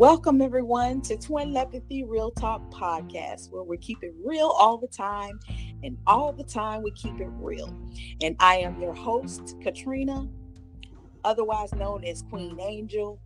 [0.00, 4.86] Welcome, everyone, to Twin Lepathy Real Talk Podcast, where we keep it real all the
[4.86, 5.38] time,
[5.84, 7.76] and all the time we keep it real.
[8.22, 10.26] And I am your host, Katrina,
[11.22, 13.20] otherwise known as Queen Angel,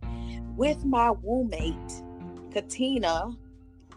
[0.57, 2.03] with my roommate,
[2.51, 3.29] Katina,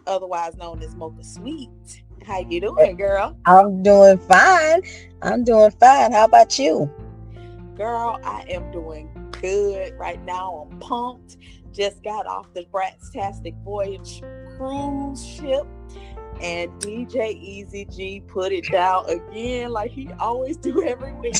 [0.07, 2.03] otherwise known as Mocha Sweet.
[2.25, 3.35] How you doing, girl?
[3.45, 4.83] I'm doing fine.
[5.21, 6.13] I'm doing fine.
[6.13, 6.89] How about you?
[7.75, 9.09] Girl, I am doing
[9.41, 10.69] good right now.
[10.71, 11.35] I'm pumped
[11.73, 14.21] just got off the Bratz Tastic Voyage
[14.57, 15.65] cruise ship
[16.41, 21.35] and DJ Easy G put it down again like he always do every week.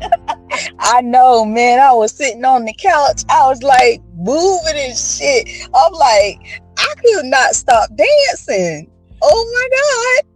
[0.80, 1.80] I know, man.
[1.80, 3.22] I was sitting on the couch.
[3.28, 5.48] I was like moving and shit.
[5.74, 8.90] I'm like, I could not stop dancing.
[9.22, 10.27] Oh my God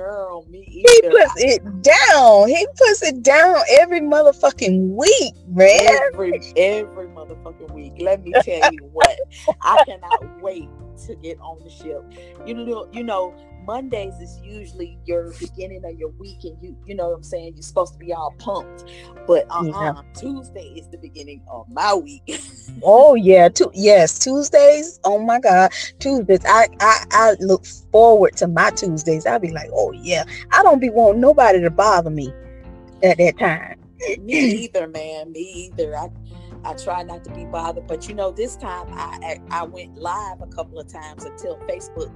[0.00, 0.88] girl, me either.
[0.90, 2.48] He puts it down.
[2.48, 5.80] He puts it down every motherfucking week, man.
[6.12, 7.94] Every every motherfucking week.
[7.98, 9.18] Let me tell you what.
[9.62, 10.68] I cannot wait
[11.06, 12.02] to get on the ship.
[12.46, 13.34] You know, you know,
[13.70, 17.52] Mondays is usually your beginning of your week, and you you know what I'm saying.
[17.54, 18.90] You're supposed to be all pumped,
[19.28, 19.92] but uh yeah.
[20.12, 22.42] Tuesday is the beginning of my week.
[22.82, 24.98] oh yeah, tu- yes, Tuesdays.
[25.04, 26.40] Oh my God, Tuesdays.
[26.44, 29.24] I, I I look forward to my Tuesdays.
[29.24, 32.34] I'll be like, oh yeah, I don't be wanting nobody to bother me
[33.04, 33.76] at that time.
[34.24, 35.30] me either, man.
[35.30, 35.96] Me either.
[35.96, 36.08] I
[36.64, 40.40] I try not to be bothered, but you know, this time I I went live
[40.40, 42.12] a couple of times until Facebook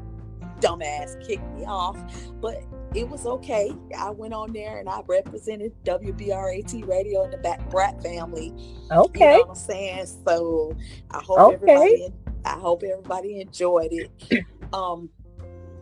[0.61, 1.99] dumbass kicked me off,
[2.41, 2.63] but
[2.95, 3.73] it was okay.
[3.99, 8.55] I went on there and I represented WBRAT radio and the back Brat family.
[8.91, 9.33] Okay.
[9.33, 10.07] You know what I'm saying?
[10.25, 10.77] So
[11.11, 11.55] I hope okay.
[11.55, 14.45] everybody I hope everybody enjoyed it.
[14.73, 15.09] um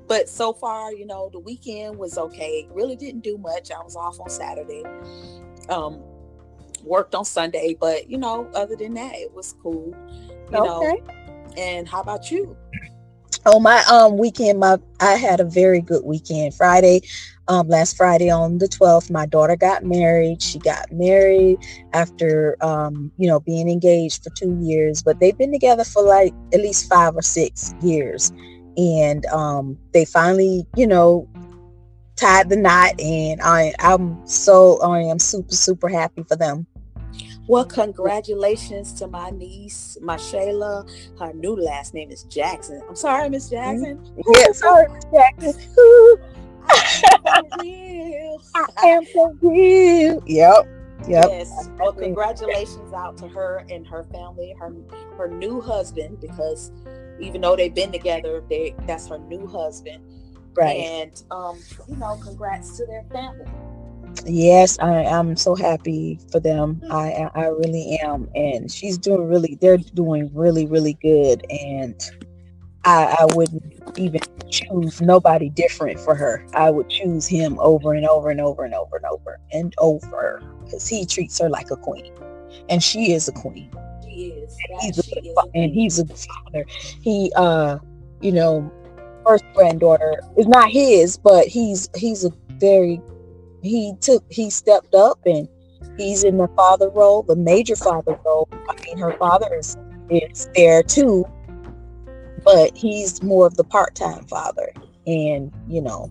[0.09, 2.69] but so far, you know, the weekend was okay.
[2.73, 3.71] Really didn't do much.
[3.71, 4.83] I was off on Saturday.
[5.69, 6.03] Um
[6.83, 9.95] worked on Sunday, but you know, other than that, it was cool.
[10.51, 11.01] You okay.
[11.01, 11.01] know.
[11.57, 12.57] And how about you?
[13.45, 16.55] Oh my um weekend, my I had a very good weekend.
[16.55, 17.03] Friday,
[17.49, 20.41] um last Friday on the 12th, my daughter got married.
[20.41, 21.59] She got married
[21.93, 26.33] after um, you know, being engaged for two years, but they've been together for like
[26.53, 28.33] at least five or six years.
[28.77, 31.29] And um they finally, you know,
[32.15, 36.67] tied the knot and I I'm so I am super, super happy for them.
[37.49, 40.89] Well, congratulations to my niece, my Shayla.
[41.19, 42.83] Her new last name is Jackson.
[42.89, 43.99] I'm sorry, Miss Jackson.
[43.99, 44.31] Mm-hmm.
[44.35, 45.55] Yeah, sorry, Miss Jackson.
[48.55, 50.23] I am so real.
[50.27, 50.69] Yep.
[51.09, 51.27] Yep.
[51.29, 51.69] Yes.
[51.79, 54.73] Well, congratulations out to her and her family, her
[55.17, 56.71] her new husband, because
[57.21, 60.05] even though they've been together, they that's her new husband.
[60.55, 60.77] Right.
[60.77, 61.59] And um,
[61.89, 63.47] you know, congrats to their family.
[64.25, 66.81] Yes, I am so happy for them.
[66.91, 69.59] I I really am, and she's doing really.
[69.61, 72.01] They're doing really really good, and
[72.85, 76.47] I I wouldn't even choose nobody different for her.
[76.55, 80.43] I would choose him over and over and over and over and over and over
[80.65, 82.13] because he treats her like a queen,
[82.69, 83.71] and she is a queen.
[84.05, 84.57] She is.
[84.69, 85.37] And he's a, is.
[85.55, 86.65] and he's a father.
[87.01, 87.79] He uh,
[88.21, 88.71] you know,
[89.27, 93.01] first granddaughter is not his, but he's he's a very
[93.63, 95.49] he took he stepped up and
[95.97, 98.49] he's in the father role, the major father role.
[98.69, 99.77] I mean, her father is
[100.11, 101.25] is there too,
[102.45, 104.73] but he's more of the part time father.
[105.07, 106.11] And you know,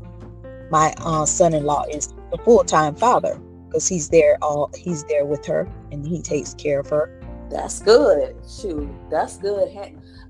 [0.72, 5.04] my uh, son in law is the full time father because he's there all he's
[5.06, 7.18] there with her and he takes care of her.
[7.50, 8.36] That's good.
[8.48, 9.70] Shoot, that's good.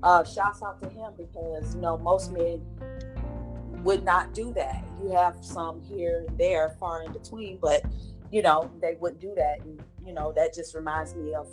[0.02, 2.60] Uh, shouts out to him because you know most men
[3.82, 4.84] would not do that.
[5.02, 7.82] You have some here and there, far in between, but
[8.30, 9.60] you know they wouldn't do that.
[9.64, 11.48] And you know that just reminds me of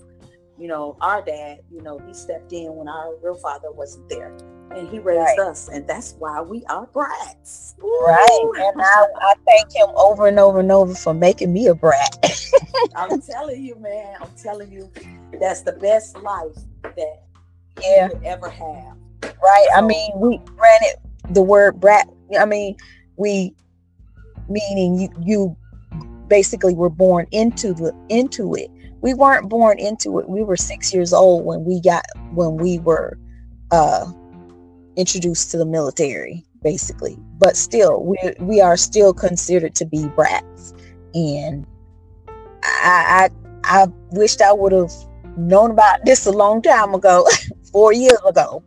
[0.57, 1.59] you know our dad.
[1.71, 4.35] You know he stepped in when our real father wasn't there,
[4.71, 5.39] and he raised right.
[5.39, 7.75] us, and that's why we are brats.
[7.83, 8.05] Ooh.
[8.07, 11.75] Right, and I, I thank him over and over and over for making me a
[11.75, 12.17] brat.
[12.95, 14.15] I'm telling you, man.
[14.21, 14.91] I'm telling you,
[15.39, 17.23] that's the best life that
[17.81, 18.05] yeah.
[18.05, 18.97] you could ever have.
[19.23, 19.67] Right.
[19.69, 20.95] So, I mean, we granted
[21.31, 22.75] the word brat I mean,
[23.17, 23.53] we
[24.47, 25.57] meaning you you
[26.27, 28.69] basically were born into the into it.
[29.01, 30.29] We weren't born into it.
[30.29, 33.17] We were six years old when we got when we were
[33.71, 34.11] uh,
[34.95, 37.17] introduced to the military, basically.
[37.37, 40.73] But still, we we are still considered to be brats,
[41.13, 41.65] and
[42.63, 43.29] I
[43.63, 44.91] I, I wished I would have
[45.37, 47.25] known about this a long time ago,
[47.71, 48.63] four years ago.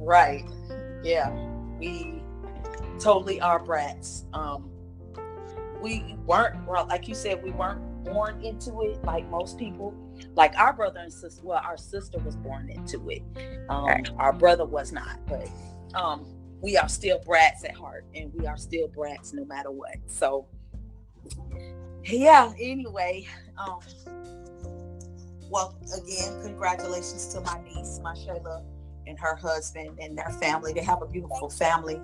[0.00, 0.44] Right.
[1.02, 1.30] Yeah.
[1.78, 2.17] We
[2.98, 4.24] totally are brats.
[4.32, 4.70] Um,
[5.80, 9.94] we weren't, well, like you said, we weren't born into it like most people.
[10.34, 13.22] Like our brother and sister, well, our sister was born into it.
[13.68, 14.10] Um, right.
[14.18, 15.48] Our brother was not, but
[15.94, 16.26] um,
[16.60, 19.96] we are still brats at heart, and we are still brats no matter what.
[20.06, 20.46] So,
[22.04, 22.52] yeah.
[22.58, 23.78] Anyway, um,
[25.50, 28.64] well, again, congratulations to my niece, my Shayla,
[29.08, 30.72] and her husband and their family.
[30.72, 32.00] They have a beautiful family,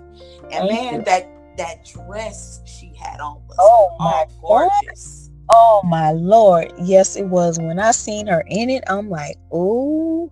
[0.51, 1.01] and Thank man, you.
[1.03, 5.29] that that dress she had on was oh my gorgeous.
[5.29, 5.31] God.
[5.51, 6.73] Oh my lord.
[6.81, 7.59] Yes, it was.
[7.59, 10.31] When I seen her in it, I'm like, oh,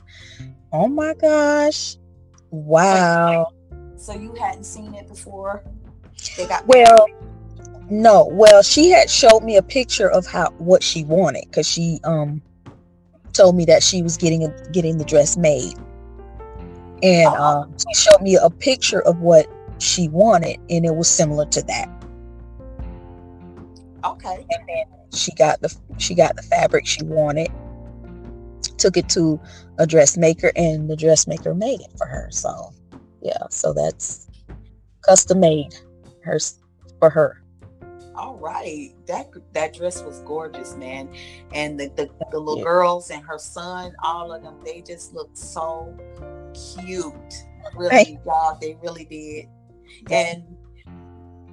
[0.71, 1.97] oh my gosh.
[2.49, 3.51] Wow.
[3.95, 5.63] So you hadn't seen it before?
[6.35, 7.05] They got well
[7.89, 8.25] no.
[8.31, 12.41] Well, she had showed me a picture of how what she wanted because she um
[13.33, 15.75] told me that she was getting a, getting the dress made.
[17.03, 19.47] And um, she showed me a picture of what
[19.77, 21.89] she wanted, and it was similar to that.
[24.05, 24.45] Okay.
[24.49, 27.51] And then she got the she got the fabric she wanted,
[28.77, 29.39] took it to
[29.79, 32.29] a dressmaker, and the dressmaker made it for her.
[32.31, 32.73] So,
[33.21, 34.29] yeah, so that's
[35.01, 35.75] custom made
[36.23, 36.39] her
[36.99, 37.43] for her.
[38.15, 41.09] All right, that that dress was gorgeous, man,
[41.51, 42.63] and the the, the little yeah.
[42.63, 45.97] girls and her son, all of them, they just looked so
[46.53, 47.33] cute.
[47.75, 49.47] Really, y'all, they really did
[50.11, 50.43] and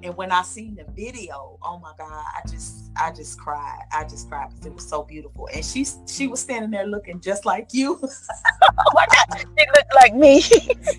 [0.03, 3.81] and when I seen the video, oh my God, I just I just cried.
[3.93, 5.47] I just cried because it was so beautiful.
[5.53, 7.99] And she she was standing there looking just like you.
[8.63, 10.41] oh my God, she looked like me.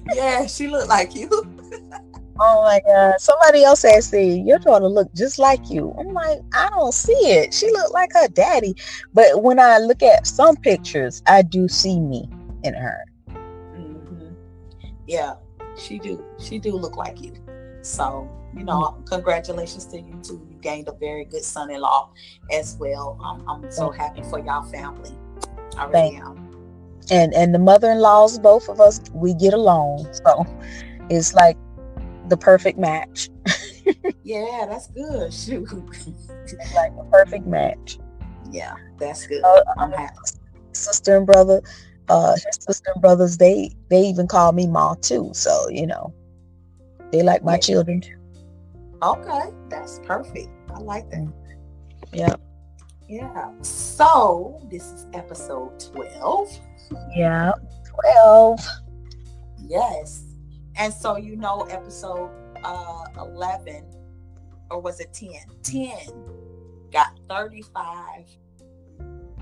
[0.14, 1.28] yeah, she looked like you.
[2.40, 3.14] oh my God.
[3.18, 5.92] Somebody else said, see, your daughter look just like you.
[5.98, 7.52] I'm like, I don't see it.
[7.52, 8.76] She looked like her daddy.
[9.12, 12.28] But when I look at some pictures, I do see me
[12.62, 13.04] in her.
[15.06, 15.34] Yeah
[15.76, 17.32] she do she do look like you
[17.82, 19.04] so you know mm-hmm.
[19.04, 20.46] congratulations to you too.
[20.50, 22.10] You gained a very good son-in-law
[22.52, 23.18] as well.
[23.24, 25.10] Um, i'm so happy for y'all family.
[25.76, 26.48] I really Thank am.
[27.10, 30.06] And and the mother-in-laws both of us we get along.
[30.12, 30.46] So
[31.10, 31.56] it's like
[32.28, 33.28] the perfect match.
[34.22, 35.32] Yeah that's good.
[35.34, 35.68] Shoot.
[36.74, 37.98] Like a perfect match.
[38.50, 39.42] Yeah that's good.
[39.42, 40.16] Uh, i'm happy.
[40.72, 41.62] sister and brother
[42.12, 46.12] uh his sister and brothers they they even call me mom too so you know
[47.10, 48.00] they like my children.
[48.00, 48.16] Too
[49.02, 50.48] okay that's perfect.
[50.74, 51.30] I like that.
[52.12, 52.34] Yeah
[53.12, 56.48] yeah so this is episode 12
[57.14, 57.52] yeah
[58.14, 58.60] 12
[59.68, 60.24] yes
[60.76, 62.30] and so you know episode
[62.64, 63.84] uh 11
[64.70, 65.30] or was it 10
[65.62, 65.92] 10
[66.90, 68.24] got 35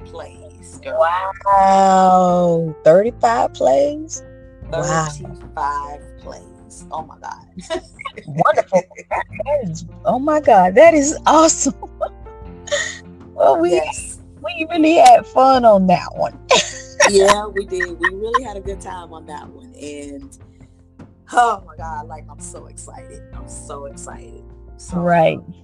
[0.06, 0.78] plays.
[0.82, 0.98] Girl.
[0.98, 2.76] Wow.
[2.84, 4.22] 35 plays?
[4.70, 5.98] 35 wow.
[6.18, 6.86] plays.
[6.90, 7.82] Oh my God.
[8.26, 8.82] Wonderful.
[9.10, 9.24] That
[9.64, 10.74] is oh my God.
[10.74, 11.74] That is awesome.
[13.34, 14.18] well, we, yes.
[14.42, 16.38] we really had fun on that one.
[17.10, 17.98] yeah, we did.
[17.98, 19.74] We really had a good time on that one.
[19.74, 20.38] And
[21.32, 23.22] oh my God, like I'm so excited.
[23.34, 24.44] I'm so excited.
[24.76, 25.54] So, right um,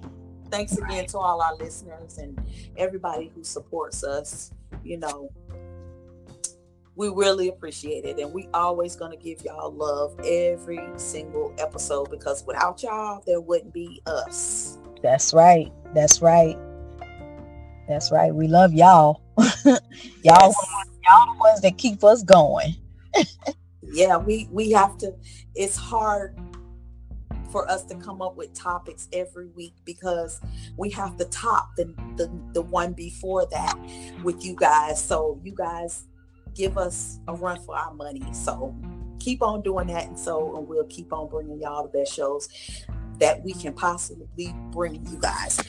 [0.49, 2.39] thanks again to all our listeners and
[2.77, 4.51] everybody who supports us.
[4.83, 5.29] You know,
[6.95, 8.19] we really appreciate it.
[8.19, 13.39] And we always going to give y'all love every single episode because without y'all, there
[13.39, 14.79] wouldn't be us.
[15.03, 15.71] That's right.
[15.93, 16.57] That's right.
[17.87, 18.33] That's right.
[18.33, 19.21] We love y'all.
[19.37, 19.79] y'all,
[20.23, 20.55] yes.
[21.05, 22.75] y'all the ones that keep us going.
[23.83, 25.13] yeah, we we have to.
[25.55, 26.37] It's hard
[27.51, 30.41] for us to come up with topics every week because
[30.77, 31.85] we have to top the,
[32.15, 33.77] the, the one before that
[34.23, 35.01] with you guys.
[35.03, 36.05] So you guys
[36.55, 38.23] give us a run for our money.
[38.33, 38.75] So
[39.19, 40.07] keep on doing that.
[40.07, 42.49] And so and we'll keep on bringing y'all the best shows
[43.19, 45.59] that we can possibly bring you guys.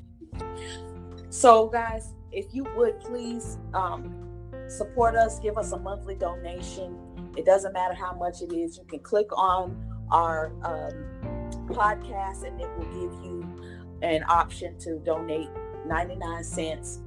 [1.30, 4.14] So guys, if you would please um,
[4.68, 6.98] support us, give us a monthly donation.
[7.36, 8.76] It doesn't matter how much it is.
[8.76, 9.76] You can click on
[10.10, 11.37] our um,
[11.68, 13.46] podcast and it will give you
[14.02, 15.48] an option to donate
[15.86, 17.00] 99 cents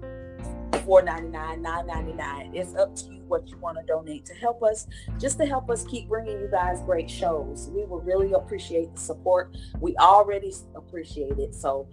[0.71, 4.85] 4.99 9.99 it's up to you what you want to donate to help us
[5.17, 7.69] just to help us keep bringing you guys great shows.
[7.73, 9.55] We will really appreciate the support.
[9.79, 11.87] We already appreciate it so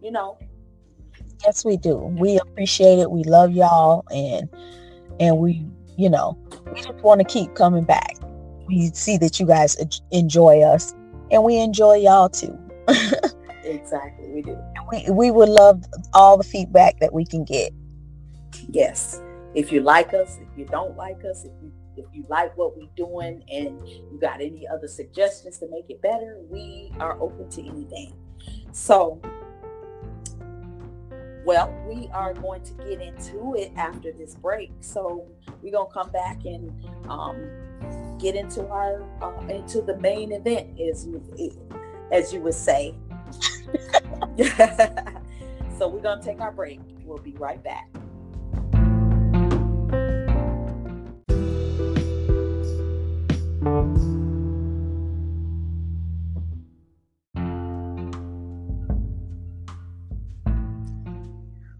[0.00, 0.38] you know.
[1.44, 1.96] Yes we do.
[1.96, 3.10] We appreciate it.
[3.10, 4.48] We love y'all and
[5.18, 5.66] and we
[5.98, 6.38] you know
[6.72, 8.14] we just want to keep coming back.
[8.68, 9.76] We see that you guys
[10.12, 10.94] enjoy us
[11.30, 12.56] and we enjoy y'all too.
[13.64, 14.56] exactly, we do.
[14.90, 17.72] We we would love all the feedback that we can get.
[18.68, 19.22] Yes.
[19.54, 22.76] If you like us, if you don't like us, if you if you like what
[22.76, 27.48] we're doing and you got any other suggestions to make it better, we are open
[27.50, 28.12] to anything.
[28.72, 29.20] So
[31.46, 34.72] well, we are going to get into it after this break.
[34.80, 35.26] So
[35.62, 36.72] we're gonna come back and
[37.08, 37.48] um,
[38.18, 41.22] get into our uh, into the main event, as you
[42.12, 42.94] as you would say.
[45.78, 46.80] so we're gonna take our break.
[47.04, 47.88] We'll be right back.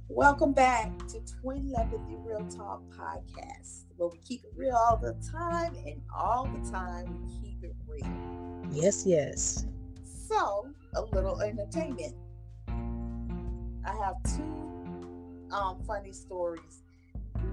[0.08, 1.05] Welcome back
[1.46, 6.48] Twin Lepathy Real Talk Podcast, where we keep it real all the time, and all
[6.48, 8.04] the time we keep it real.
[8.72, 9.64] Yes, yes.
[10.02, 12.16] So, a little entertainment.
[12.66, 16.82] I have two um, funny stories.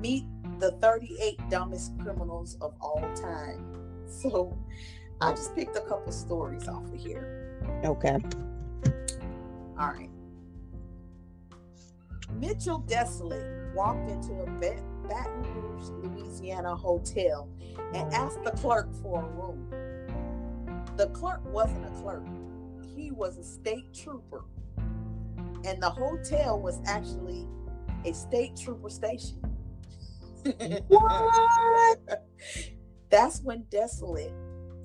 [0.01, 0.25] Meet
[0.57, 3.63] the 38 dumbest criminals of all time.
[4.07, 4.57] So,
[5.21, 7.63] I just picked a couple stories off of here.
[7.85, 8.17] Okay.
[9.79, 10.09] All right.
[12.39, 14.45] Mitchell Desolate walked into a
[15.07, 17.49] Baton Rouge, Louisiana hotel
[17.93, 19.67] and asked the clerk for a room.
[20.97, 22.25] The clerk wasn't a clerk,
[22.95, 24.45] he was a state trooper.
[25.65, 27.47] And the hotel was actually
[28.05, 29.41] a state trooper station.
[30.87, 32.27] What?
[33.09, 34.33] That's when Desolate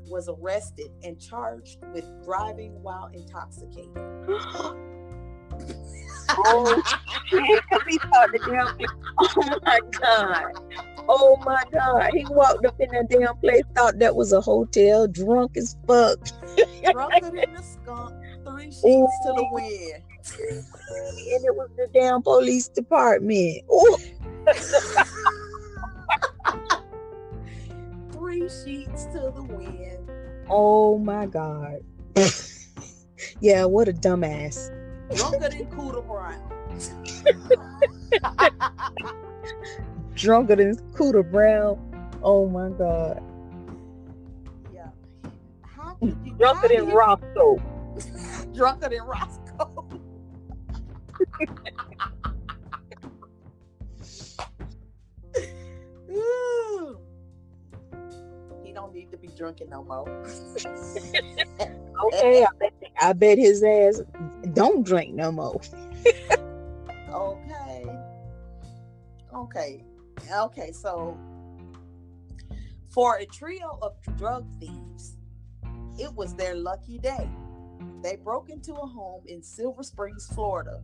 [0.07, 3.90] was arrested and charged with driving while intoxicated.
[6.31, 6.83] oh,
[7.27, 8.69] shit, 'cause he thought the damn
[9.21, 10.53] Oh my god.
[11.09, 12.11] Oh my god.
[12.15, 16.19] He walked up in that damn place, thought that was a hotel, drunk as fuck.
[16.93, 18.15] Drunker than the skunk,
[18.47, 20.03] three sheets to the wind.
[20.38, 23.62] And it was the damn police department.
[28.12, 30.11] Three sheets to the wind.
[30.50, 31.81] Oh my god.
[33.41, 34.71] yeah, what a dumbass.
[35.15, 36.41] Drunker than Cooter Brown.
[40.15, 41.79] Drunker than Cooter Brown.
[42.23, 43.23] Oh my god.
[44.75, 44.88] yeah.
[45.62, 47.62] How mm, could you, Drunker than you- Roscoe.
[48.55, 49.88] Drunker than Roscoe.
[56.11, 56.99] Ooh.
[58.65, 60.09] he don't need to be drinking no more.
[62.07, 64.00] Okay, I bet, I bet his ass
[64.59, 65.61] don't drink no more.
[67.11, 67.85] Okay.
[69.35, 69.83] Okay.
[70.31, 70.73] Okay.
[70.73, 71.19] So,
[72.91, 75.17] for a trio of drug thieves,
[75.99, 77.31] it was their lucky day.
[78.03, 80.83] They broke into a home in Silver Springs, Florida,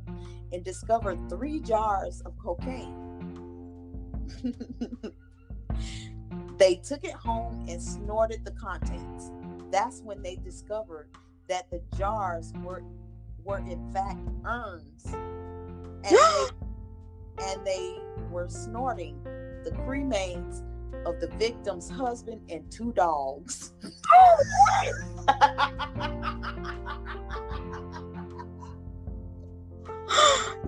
[0.53, 2.97] and discovered three jars of cocaine.
[6.59, 9.31] they took it home and snorted the contents.
[9.71, 11.11] That's when they discovered
[11.49, 12.83] that the jars were
[13.45, 16.49] were in fact urns and they,
[17.45, 17.99] and they
[18.31, 19.23] were snorting
[19.65, 20.63] the cremains
[21.07, 23.73] of the victim's husband and two dogs.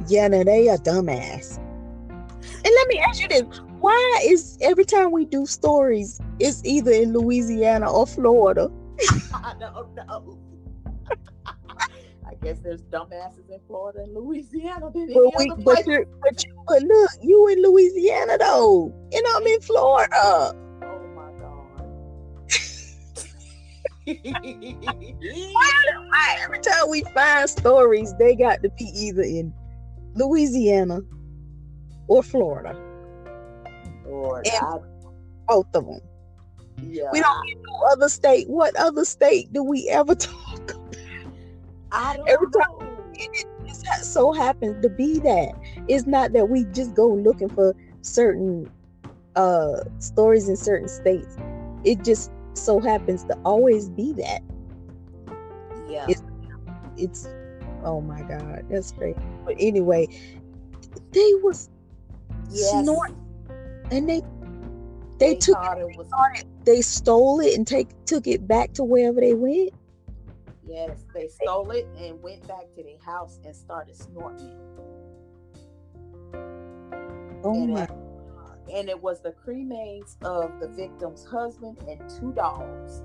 [0.09, 1.59] Yeah, now they a dumbass.
[1.59, 3.43] And let me ask you this:
[3.81, 8.71] Why is every time we do stories, it's either in Louisiana or Florida?
[9.35, 10.39] I don't know.
[12.47, 16.81] Guess there's dumbasses in Florida and Louisiana than But we, but, you but, you, but
[16.81, 20.15] look, you in Louisiana though, and I'm in Florida.
[20.15, 20.53] Oh
[21.17, 21.83] my god.
[25.57, 29.53] Why every time we find stories, they got to be either in
[30.15, 31.01] Louisiana
[32.07, 32.81] or Florida.
[34.07, 34.79] Lord, I-
[35.49, 35.99] Both of them.
[36.81, 37.09] yeah.
[37.11, 38.49] We don't get no other state.
[38.49, 40.46] What other state do we ever talk?
[41.97, 42.83] I don't every know.
[43.15, 45.53] It just so happens to be that.
[45.89, 48.71] It's not that we just go looking for certain
[49.35, 51.37] uh stories in certain states.
[51.85, 54.43] It just so happens to always be that.
[55.89, 56.07] Yeah.
[56.09, 56.23] It's
[56.97, 57.29] it's
[57.85, 59.17] oh my god, that's great.
[59.45, 60.09] But anyway,
[61.13, 61.71] they was
[62.51, 62.71] yes.
[62.83, 63.13] snort
[63.91, 64.21] and they
[65.19, 66.09] they, They took thought it was
[66.65, 69.71] they stole it and take took it back to wherever they went.
[70.67, 74.57] Yes, they stole it and went back to the house and started snorting it.
[77.45, 82.01] Oh and, my it, uh, and it was the cremains of the victim's husband and
[82.11, 83.03] two dogs.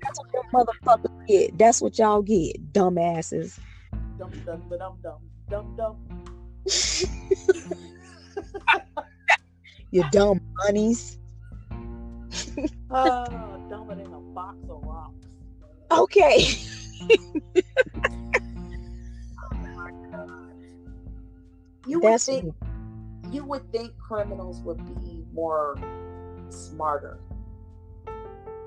[0.00, 1.58] that's what motherfuckers get.
[1.58, 3.58] That's what y'all get, dumbasses.
[4.18, 5.96] dum dum dum dum dum dum.
[9.94, 11.18] You dumb bunnies.
[12.90, 15.26] Ah, oh, dumber than a box of rocks.
[15.90, 16.46] Okay.
[21.86, 22.54] Oh that's think,
[23.30, 25.76] you would think criminals would be more
[26.48, 27.18] smarter,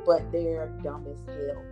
[0.05, 1.63] but they're dumb as hell.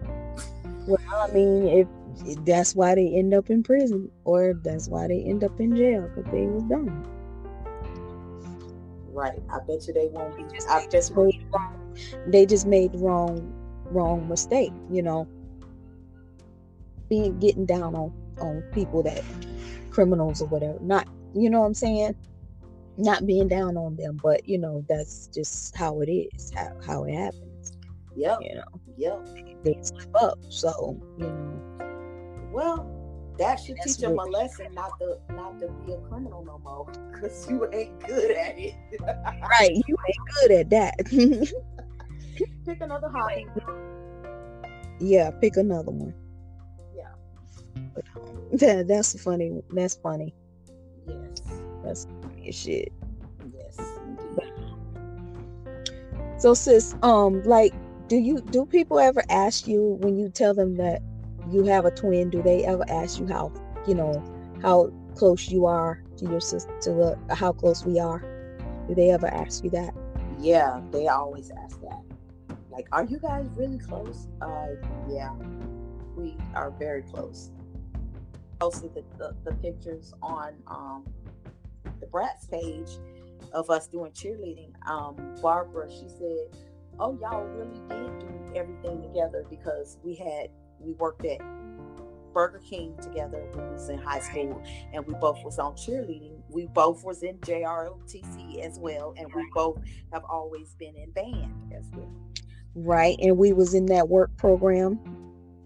[0.87, 5.21] Well, I mean, if that's why they end up in prison, or that's why they
[5.21, 7.03] end up in jail because they was dumb.
[9.11, 9.39] Right.
[9.49, 10.43] I bet you they won't be.
[10.53, 11.97] Just, I just made wrong.
[12.27, 13.53] They just made wrong,
[13.86, 14.74] wrong mistake.
[14.89, 15.27] You know,
[17.10, 19.24] being getting down on on people that
[19.89, 20.77] criminals or whatever.
[20.82, 22.15] Not, you know what I'm saying?
[22.98, 26.51] Not being down on them, but you know that's just how it is.
[26.56, 27.74] How how it happens.
[28.15, 28.39] Yep.
[28.42, 28.82] You know.
[28.98, 29.63] Yep.
[29.63, 30.39] They slip up.
[30.50, 31.62] So you know.
[32.51, 32.89] Well,
[33.38, 36.58] that should That's teach them a lesson not to not to be a criminal no
[36.60, 38.75] more, because you ain't good at it.
[39.01, 39.72] Right.
[39.88, 41.54] You ain't good at that.
[42.65, 43.45] Pick another hobby.
[45.00, 45.31] yeah.
[45.31, 46.13] Pick another one.
[46.95, 47.10] Yeah.
[48.53, 49.62] That, that's funny.
[49.72, 50.34] That's funny.
[51.07, 51.41] Yes.
[51.84, 52.91] That's funny as shit.
[53.53, 53.77] Yes.
[54.05, 54.53] Indeed.
[56.38, 57.74] So sis, um, like,
[58.07, 61.01] do you do people ever ask you when you tell them that
[61.51, 62.29] you have a twin?
[62.29, 63.51] Do they ever ask you how
[63.88, 64.24] you know
[64.62, 66.72] how close you are to your sister?
[66.84, 68.19] To uh, how close we are?
[68.88, 69.93] Do they ever ask you that?
[70.39, 72.01] Yeah, they always ask that.
[72.75, 74.27] Like, are you guys really close?
[74.41, 74.67] Uh,
[75.10, 75.32] yeah,
[76.17, 77.51] we are very close.
[78.60, 81.05] Posted the, the, the pictures on um,
[82.01, 83.00] the Bratz page
[83.53, 84.74] of us doing cheerleading.
[84.89, 86.60] Um, Barbara, she said,
[87.00, 90.50] "Oh, y'all really did do everything together because we had
[90.82, 91.39] we worked at
[92.34, 96.41] Burger King together when we was in high school, and we both was on cheerleading.
[96.50, 99.79] We both was in JROTC as well, and we both
[100.12, 102.25] have always been in band as well.
[102.75, 103.17] Right.
[103.22, 105.00] And we was in that work program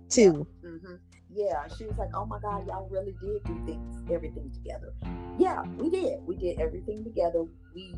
[0.10, 0.48] too.
[0.64, 0.96] hmm
[1.34, 4.94] Yeah, she was like, "Oh my God, y'all really did do things, everything together."
[5.38, 6.20] Yeah, we did.
[6.28, 7.46] We did everything together.
[7.74, 7.96] We,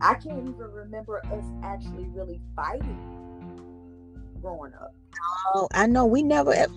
[0.00, 2.98] I can't even remember us actually really fighting
[4.40, 4.94] growing up.
[5.54, 6.54] Oh, I know we never.
[6.58, 6.70] have.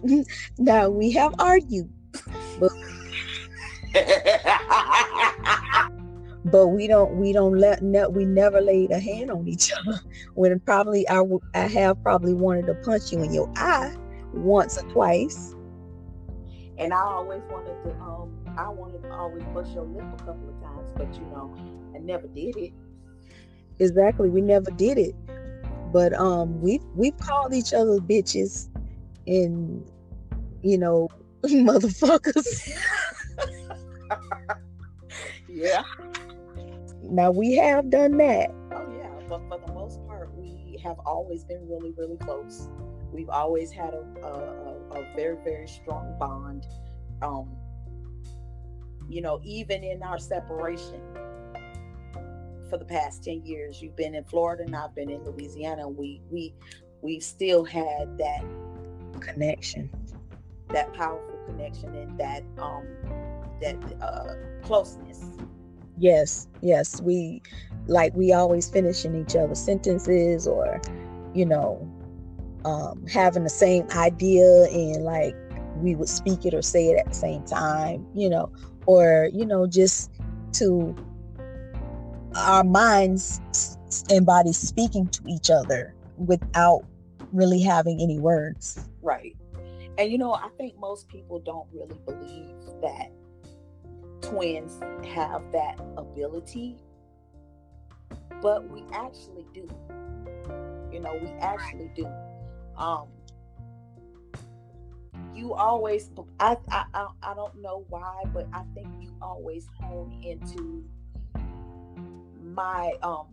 [0.57, 1.89] no, we have argued,
[2.59, 2.71] but
[6.51, 7.15] we don't.
[7.15, 7.81] We don't let.
[7.81, 9.99] Ne- we never laid a hand on each other.
[10.33, 13.95] When probably I, w- I have probably wanted to punch you in your eye
[14.33, 15.55] once or twice.
[16.77, 20.49] and I always wanted to, um, I wanted to always bust your lip a couple
[20.49, 21.55] of times, but you know,
[21.95, 22.73] I never did it.
[23.79, 24.29] Exactly.
[24.29, 25.15] We never did it.
[25.91, 28.69] But um we've we've called each other bitches
[29.25, 29.89] and
[30.61, 31.09] you know
[31.45, 32.69] motherfuckers.
[35.47, 35.83] Yeah.
[37.09, 38.51] Now we have done that.
[38.71, 42.69] Oh yeah, but for the most part, we have always been really, really close.
[43.11, 46.65] We've always had a a, a, very, very strong bond.
[47.21, 47.55] Um,
[49.09, 51.01] you know, even in our separation
[52.69, 55.87] for the past ten years, you've been in Florida and I've been in Louisiana.
[55.87, 56.53] We we
[57.01, 58.43] we still had that
[59.19, 59.89] Connection.
[60.69, 62.85] that powerful connection and that um
[63.61, 65.25] that uh closeness.
[65.97, 67.01] Yes, yes.
[67.01, 67.41] We
[67.87, 70.81] like we always finishing each other's sentences or,
[71.33, 71.89] you know,
[72.65, 75.35] um having the same idea and like
[75.77, 78.51] we would speak it or say it at the same time, you know,
[78.85, 80.11] or, you know, just
[80.53, 80.95] to
[82.35, 83.41] our minds
[84.09, 86.83] and bodies speaking to each other without
[87.31, 88.87] really having any words.
[89.01, 89.35] Right.
[89.97, 93.11] And you know, I think most people don't really believe that
[94.21, 96.77] twins have that ability,
[98.41, 99.67] but we actually do.
[100.91, 102.07] You know, we actually do.
[102.77, 103.07] Um
[105.33, 110.19] you always I, I I I don't know why, but I think you always hone
[110.23, 110.83] into
[112.41, 113.27] my um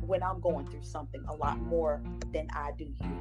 [0.00, 2.00] when I'm going through something a lot more
[2.32, 3.18] than I do you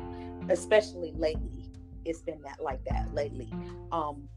[0.49, 1.65] especially lately
[2.05, 3.51] it's been that like that lately
[3.91, 4.29] um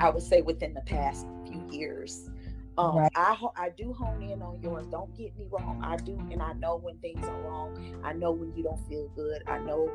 [0.00, 2.30] i would say within the past few years
[2.78, 3.12] um Right.
[3.16, 6.52] i i do hone in on yours don't get me wrong i do and i
[6.54, 9.88] know when things are wrong i know when you don't feel good i know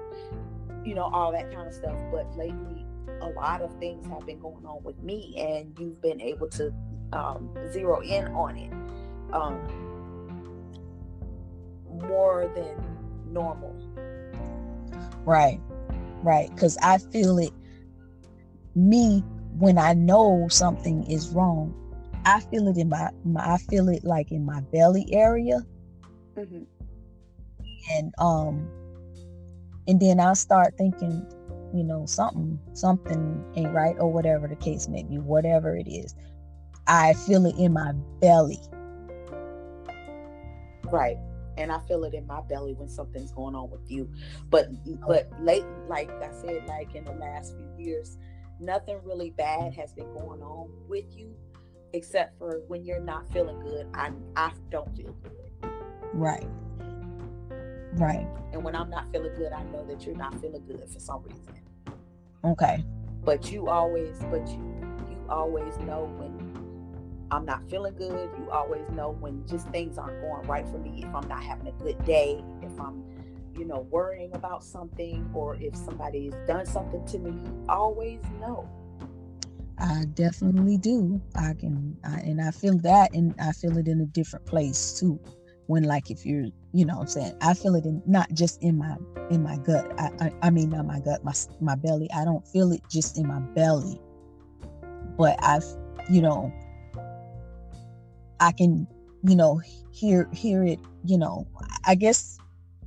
[0.84, 2.86] you know all that kind of stuff but lately
[3.22, 6.74] a lot of things have been going on with me and you've been able to
[7.14, 8.72] um zero in on it
[9.34, 9.60] um
[12.08, 12.98] more than
[13.32, 13.76] normal
[15.26, 15.60] Right.
[16.24, 16.50] Right.
[16.50, 17.54] Because I feel it,
[18.76, 19.24] me,
[19.62, 21.72] when I know something is wrong,
[22.26, 25.64] I feel it in my, my I feel it like in my belly area.
[26.36, 26.66] Mhm.
[27.92, 28.68] And, um,
[29.88, 31.24] and then I'll start thinking,
[31.76, 36.16] you know, something, something ain't right or whatever the case may be, whatever it is.
[36.88, 38.60] I feel it in my belly.
[40.86, 41.18] Right.
[41.58, 44.10] And I feel it in my belly when something's going on with you.
[44.50, 44.70] But
[45.06, 48.18] but late like I said, like in the last few years,
[48.62, 51.36] nothing really bad has been going on with you
[51.94, 53.88] except for when you're not feeling good.
[53.94, 55.72] I I don't feel good.
[56.14, 56.48] Right.
[57.94, 58.28] Right.
[58.54, 61.24] And when I'm not feeling good, I know that you're not feeling good for some
[61.24, 61.60] reason.
[62.44, 62.86] Okay.
[63.24, 64.64] But you always but you
[65.10, 66.42] you always know when
[67.32, 68.30] I'm not feeling good.
[68.38, 71.04] You always know when just things aren't going right for me.
[71.06, 73.04] If I'm not having a good day, if I'm,
[73.56, 78.70] you know, worrying about something, or if somebody's done something to me, you always know.
[79.78, 81.20] I definitely do.
[81.36, 85.00] I can, I, and I feel that, and I feel it in a different place
[85.00, 85.20] too.
[85.68, 88.78] When, like, if you're, you know, I'm saying, I feel it in not just in
[88.78, 88.96] my
[89.30, 89.92] in my gut.
[89.98, 92.10] I, I, I mean, not my gut, my my belly.
[92.14, 94.00] I don't feel it just in my belly,
[95.18, 95.66] but I've,
[96.10, 96.52] you know,
[98.40, 98.86] I can,
[99.24, 99.62] you know,
[99.92, 101.48] hear hear it, you know.
[101.86, 102.38] I guess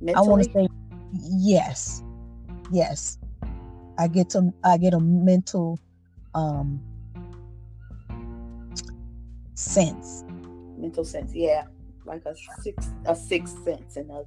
[0.05, 0.27] Mentally?
[0.27, 0.67] I want to say
[1.11, 2.03] yes.
[2.71, 3.17] Yes.
[3.97, 5.79] I get to I get a mental
[6.35, 6.79] um
[9.55, 10.23] sense.
[10.77, 11.63] Mental sense, yeah.
[12.05, 14.23] Like a six a sixth sense in a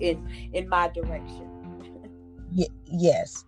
[0.00, 1.48] in in my direction.
[2.54, 3.44] y- yes.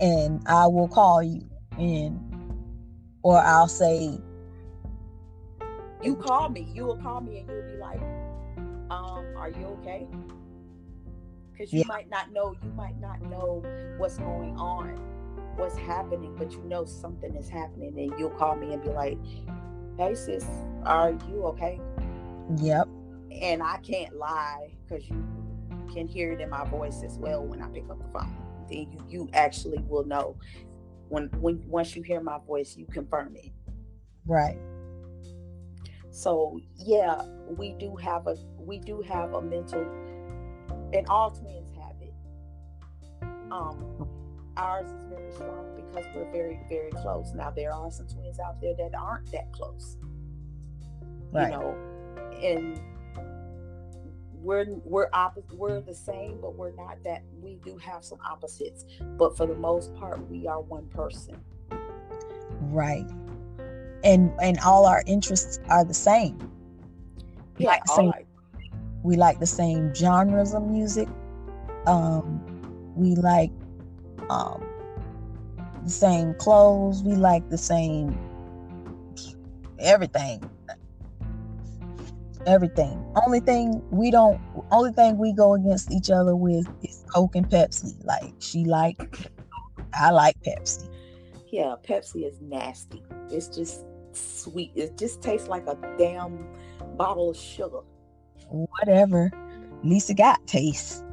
[0.00, 1.42] And I will call you
[1.76, 2.18] and
[3.22, 4.18] or I'll say
[6.02, 8.00] you call me, you will call me and you'll be like,
[8.90, 10.08] um, are you okay?
[11.60, 11.88] Because you yeah.
[11.88, 13.62] might not know, you might not know
[13.98, 14.96] what's going on,
[15.56, 19.18] what's happening, but you know something is happening, and you'll call me and be like,
[19.98, 20.46] Hey sis,
[20.84, 21.78] are you okay?
[22.56, 22.88] Yep.
[23.42, 25.22] And I can't lie because you
[25.92, 28.34] can hear it in my voice as well when I pick up the phone.
[28.70, 30.38] Then you you actually will know
[31.10, 33.52] when when once you hear my voice, you confirm it.
[34.24, 34.56] Right.
[36.10, 39.84] So yeah, we do have a we do have a mental,
[40.92, 42.14] and all twins have it.
[43.50, 44.08] Um,
[44.56, 47.32] ours is very strong because we're very very close.
[47.34, 49.96] Now there are some twins out there that aren't that close.
[51.32, 51.50] Right.
[51.52, 51.76] You know,
[52.42, 52.80] and
[54.34, 58.86] we're we're opposite we're the same but we're not that we do have some opposites
[59.18, 61.38] but for the most part we are one person
[62.70, 63.04] right
[64.04, 66.50] and and all our interests are the same.
[67.58, 68.12] Yeah, like the same,
[69.02, 71.08] we like the same genres of music.
[71.86, 72.40] Um,
[72.94, 73.50] we like
[74.28, 74.64] um,
[75.84, 77.02] the same clothes.
[77.02, 78.18] We like the same
[79.78, 80.48] everything.
[82.46, 83.04] Everything.
[83.24, 84.40] Only thing we don't.
[84.70, 88.02] Only thing we go against each other with is Coke and Pepsi.
[88.04, 89.30] Like she like,
[89.94, 90.88] I like Pepsi.
[91.50, 93.02] Yeah, Pepsi is nasty.
[93.30, 94.72] It's just sweet.
[94.74, 96.46] It just tastes like a damn
[96.96, 97.80] bottle of sugar.
[98.50, 99.30] Whatever.
[99.82, 101.04] Lisa got taste.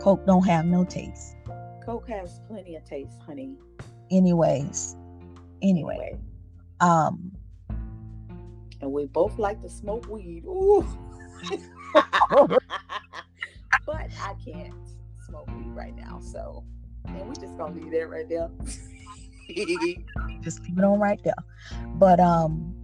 [0.00, 1.36] Coke don't have no taste.
[1.84, 3.56] Coke has plenty of taste, honey.
[4.10, 4.96] Anyways.
[5.62, 5.94] Anyway.
[5.94, 6.18] anyway.
[6.80, 7.32] Um
[8.80, 10.44] and we both like to smoke weed.
[10.44, 10.86] Ooh.
[11.94, 12.58] but
[14.20, 14.74] I can't
[15.26, 16.64] smoke weed right now, so
[17.06, 18.50] and we just gonna leave that right there.
[20.42, 21.34] just keep it on right there.
[21.94, 22.74] But um,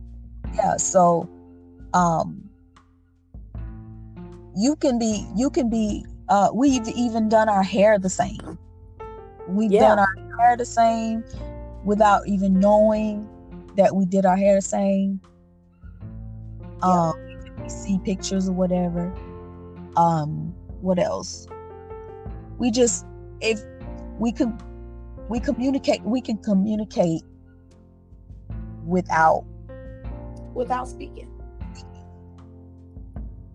[0.55, 0.77] yeah.
[0.77, 1.29] So
[1.93, 2.50] um,
[4.61, 6.05] you can be you can be.
[6.29, 8.59] Uh, we've even done our hair the same.
[9.49, 9.81] We've yeah.
[9.81, 11.25] done our hair the same
[11.85, 13.29] without even knowing
[13.77, 15.21] that we did our hair the same.
[16.83, 17.15] Um,
[17.69, 19.13] see pictures or whatever.
[19.97, 21.49] Um, what else?
[22.59, 23.07] We just
[23.41, 23.61] if
[24.19, 24.53] we could
[25.29, 27.23] we communicate we can communicate
[28.85, 29.45] without
[30.55, 31.31] without speaking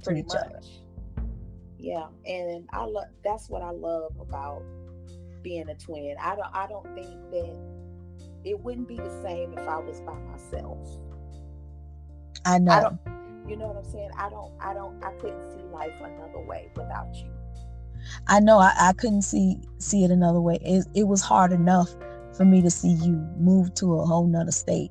[0.03, 0.59] pretty much other.
[1.85, 4.63] Yeah and i love that's what i love about
[5.43, 6.15] being a twin.
[6.19, 7.55] I don't i don't think that
[8.43, 10.79] it wouldn't be the same if i was by myself.
[12.43, 12.71] I know.
[12.71, 12.99] I don't,
[13.47, 14.09] you know what i'm saying?
[14.17, 17.29] I don't i don't i couldn't see life another way without you.
[18.27, 20.57] I know I, I couldn't see see it another way.
[20.63, 21.95] It, it was hard enough
[22.35, 24.89] for me to see you move to a whole nother state.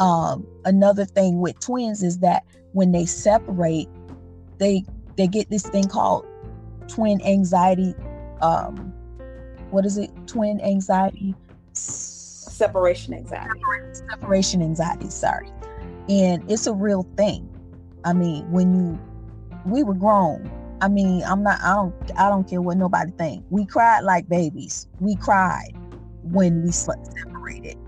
[0.00, 3.88] Um, another thing with twins is that when they separate,
[4.58, 4.84] they
[5.16, 6.26] they get this thing called
[6.88, 7.94] twin anxiety.
[8.40, 8.92] Um,
[9.70, 10.10] what is it?
[10.26, 11.34] Twin anxiety.
[11.72, 13.60] Separation anxiety.
[13.92, 15.10] Separation anxiety.
[15.10, 15.50] Sorry,
[16.08, 17.48] and it's a real thing.
[18.04, 18.98] I mean, when you
[19.66, 20.50] we were grown
[20.84, 23.44] I mean, I'm not I don't I don't care what nobody think.
[23.48, 24.86] We cried like babies.
[25.00, 25.72] We cried
[26.22, 27.78] when we separated.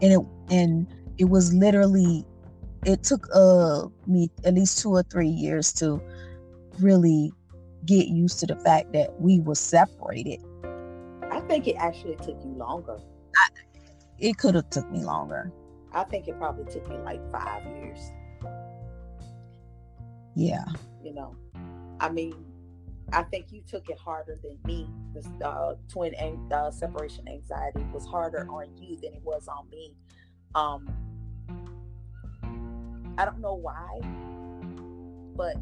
[0.00, 0.86] And it and
[1.18, 2.24] it was literally
[2.84, 6.00] it took uh me at least two or three years to
[6.82, 7.32] really
[7.86, 10.40] get used to the fact that we were separated.
[11.30, 12.98] I think it actually took you longer.
[13.36, 13.48] I,
[14.18, 15.52] it could have took me longer.
[15.92, 17.98] I think it probably took me like five years.
[20.34, 20.64] Yeah.
[21.02, 21.36] You know,
[22.00, 22.44] I mean,
[23.12, 24.88] I think you took it harder than me.
[25.14, 29.68] The uh, twin and uh, separation anxiety was harder on you than it was on
[29.70, 29.94] me.
[30.54, 30.88] Um,
[33.18, 34.00] I don't know why,
[35.34, 35.56] but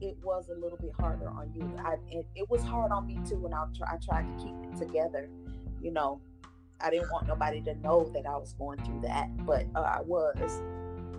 [0.00, 1.70] it was a little bit harder on you.
[1.78, 4.76] I it, it was hard on me too when I, I tried to keep it
[4.76, 5.28] together.
[5.80, 6.20] You know,
[6.80, 10.00] I didn't want nobody to know that I was going through that, but uh, I
[10.02, 10.62] was,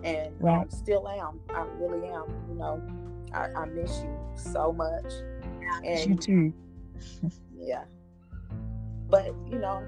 [0.02, 0.72] and right.
[0.72, 1.40] still am.
[1.50, 2.26] I really am.
[2.48, 2.82] You know,
[3.32, 5.12] I, I miss you so much.
[5.84, 6.52] And, you too.
[7.58, 7.84] yeah,
[9.08, 9.84] but you know,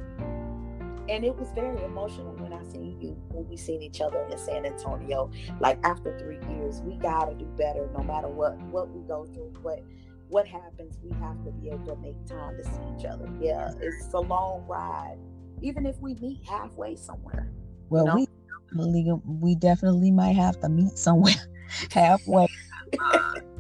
[1.13, 4.39] and it was very emotional when I seen you when we seen each other in
[4.39, 5.31] San Antonio.
[5.61, 9.53] Like after three years, we gotta do better, no matter what what we go through,
[9.61, 9.81] what
[10.29, 10.99] what happens.
[11.03, 13.29] We have to be able to make time to see each other.
[13.39, 15.19] Yeah, it's a long ride,
[15.61, 17.53] even if we meet halfway somewhere.
[17.91, 18.27] Well, you
[18.73, 19.23] know?
[19.27, 21.35] we we definitely might have to meet somewhere
[21.91, 22.47] halfway.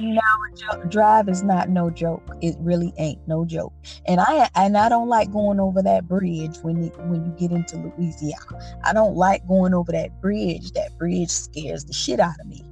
[0.00, 2.22] 17 hour drive is not no joke.
[2.40, 3.72] It really ain't no joke.
[4.06, 7.52] And I and I don't like going over that bridge when you, when you get
[7.52, 8.78] into Louisiana.
[8.84, 10.72] I don't like going over that bridge.
[10.72, 12.64] That bridge scares the shit out of me.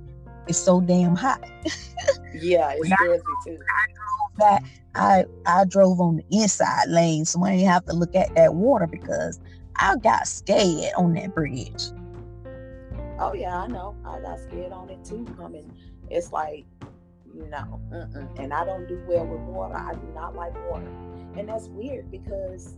[0.47, 1.45] It's so damn hot.
[2.35, 3.59] yeah, it scares me too.
[3.59, 4.63] I drove that
[4.95, 8.55] I I drove on the inside lane, so I didn't have to look at that
[8.55, 9.39] water because
[9.77, 11.85] I got scared on that bridge.
[13.21, 13.97] Oh yeah, I know.
[14.07, 15.27] I got scared on it too.
[15.37, 15.71] Coming,
[16.09, 16.65] it's like
[17.35, 18.39] no, mm-mm.
[18.39, 19.77] and I don't do well with water.
[19.77, 20.89] I do not like water,
[21.37, 22.77] and that's weird because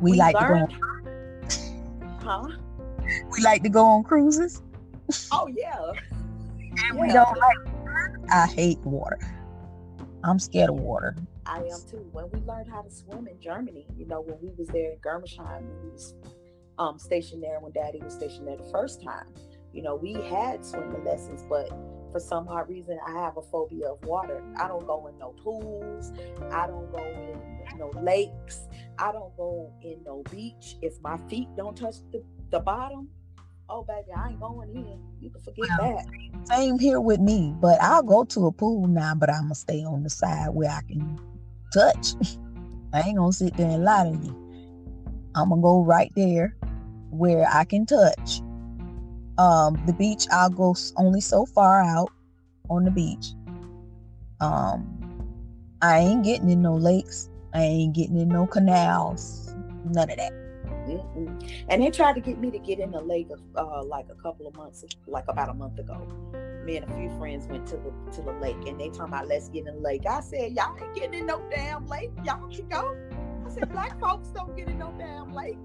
[0.00, 2.30] we, we like learned, to go.
[2.30, 2.56] On, huh?
[3.30, 4.62] We like to go on cruises.
[5.30, 5.92] Oh yeah.
[6.60, 7.00] and yeah.
[7.00, 7.58] we don't like.
[8.30, 9.18] I hate water.
[10.24, 11.16] I'm scared of water.
[11.46, 12.06] I am too.
[12.12, 14.98] When we learned how to swim in Germany, you know, when we was there in
[14.98, 16.14] Germersheim, when we was
[16.78, 19.26] um, stationed there when Daddy was stationed there the first time.
[19.72, 21.70] You know, we had swimming lessons, but
[22.12, 24.42] for some odd reason, I have a phobia of water.
[24.56, 26.12] I don't go in no pools.
[26.52, 28.68] I don't go in no lakes.
[28.98, 30.76] I don't go in no beach.
[30.82, 33.08] If my feet don't touch the, the bottom,
[33.68, 35.00] oh baby, I ain't going in.
[35.20, 36.48] You can forget well, that.
[36.48, 39.82] Same here with me, but I'll go to a pool now, but I'm gonna stay
[39.82, 41.18] on the side where I can
[41.72, 42.14] touch.
[42.92, 44.38] I ain't gonna sit there and lie to you.
[45.34, 46.54] I'm gonna go right there
[47.10, 48.42] where I can touch
[49.38, 52.10] um, the beach, I'll go only so far out
[52.68, 53.32] on the beach.
[54.40, 54.98] Um,
[55.80, 57.28] I ain't getting in no lakes.
[57.54, 59.54] I ain't getting in no canals.
[59.84, 60.32] None of that.
[60.86, 61.64] Mm-mm.
[61.68, 64.46] And they tried to get me to get in the lake uh, like a couple
[64.46, 66.06] of months, like about a month ago.
[66.64, 69.28] Me and a few friends went to the to the lake, and they talking about
[69.28, 70.06] let's get in the lake.
[70.06, 72.10] I said y'all ain't getting in no damn lake.
[72.24, 72.96] Y'all can go.
[73.46, 75.58] I said black folks don't get in no damn lake.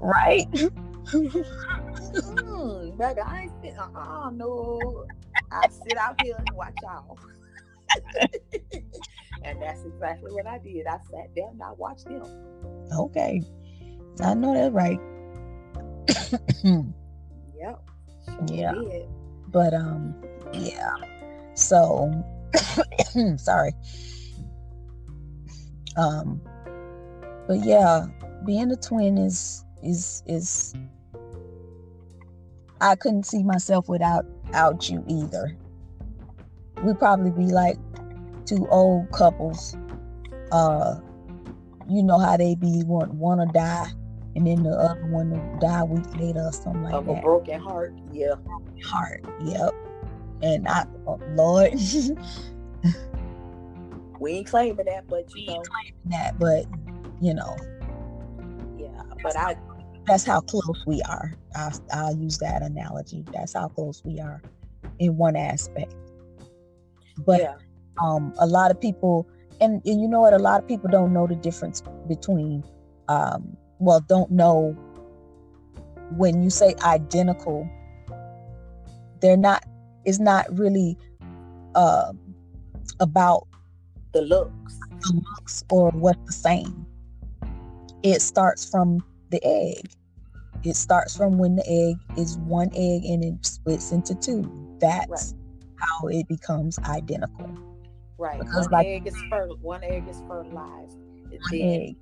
[0.00, 0.50] Right.
[1.08, 3.78] mm, baby, I ain't sit.
[3.78, 5.06] Uh, uh, no.
[5.50, 7.18] I sit out here and watch y'all.
[9.42, 10.86] and that's exactly what I did.
[10.86, 12.22] I sat down and I watched them.
[12.92, 13.42] Okay,
[14.20, 15.00] I know that right.
[17.58, 17.80] yep.
[18.26, 18.72] Sure yeah.
[18.72, 19.08] Did.
[19.48, 20.14] But um,
[20.52, 20.94] yeah.
[21.54, 22.12] So,
[23.36, 23.72] sorry.
[25.96, 26.42] Um,
[27.46, 28.06] but yeah,
[28.44, 30.74] being a twin is is is
[32.80, 35.56] I couldn't see myself without out you either.
[36.82, 37.76] We'd probably be like
[38.46, 39.76] two old couples.
[40.52, 41.00] Uh,
[41.88, 43.88] you know how they be want one to die,
[44.36, 47.18] and then the other one to die week later or something like of that.
[47.18, 48.34] a broken heart, yeah.
[48.84, 49.74] Heart, yep.
[50.42, 51.72] And I, oh, Lord,
[54.20, 55.62] we ain't claiming that, but you know,
[56.06, 56.66] that, but
[57.20, 57.56] you know,
[58.78, 59.02] yeah.
[59.22, 59.56] But I,
[60.08, 61.34] that's how close we are.
[61.54, 63.24] I'll, I'll use that analogy.
[63.32, 64.42] That's how close we are
[64.98, 65.94] in one aspect.
[67.26, 67.54] But yeah.
[68.02, 69.28] um, a lot of people,
[69.60, 70.32] and, and you know what?
[70.32, 72.64] A lot of people don't know the difference between,
[73.08, 74.76] um, well, don't know
[76.16, 77.68] when you say identical,
[79.20, 79.64] they're not,
[80.04, 80.96] it's not really
[81.74, 82.12] uh,
[83.00, 83.46] about
[84.12, 84.78] the looks.
[85.00, 86.86] the looks or what's the same.
[88.02, 89.90] It starts from the egg.
[90.64, 94.50] It starts from when the egg is one egg and it splits into two.
[94.80, 95.40] That's right.
[95.76, 97.50] how it becomes identical.
[98.18, 98.40] Right.
[98.40, 100.98] Because one like egg is fer- one egg is fertilized.
[101.30, 101.96] One egg.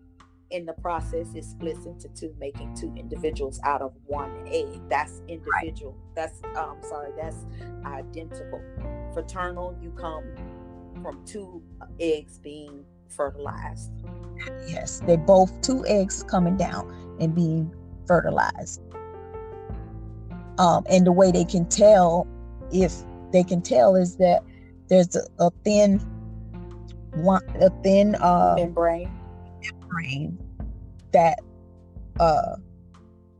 [0.50, 5.20] in the process it splits into two making two individuals out of one egg that's
[5.26, 6.14] individual right.
[6.14, 7.44] that's um sorry that's
[7.84, 8.60] identical
[9.12, 10.22] fraternal you come
[11.02, 11.60] from two
[11.98, 13.90] eggs being fertilized.
[14.66, 17.74] Yes they're both two eggs coming down and being
[18.06, 18.80] fertilized.
[20.58, 22.26] Um and the way they can tell
[22.72, 22.92] if
[23.32, 24.42] they can tell is that
[24.88, 25.98] there's a, a thin
[27.14, 29.10] one a thin uh membrane.
[29.62, 30.38] membrane
[31.12, 31.38] that
[32.20, 32.56] uh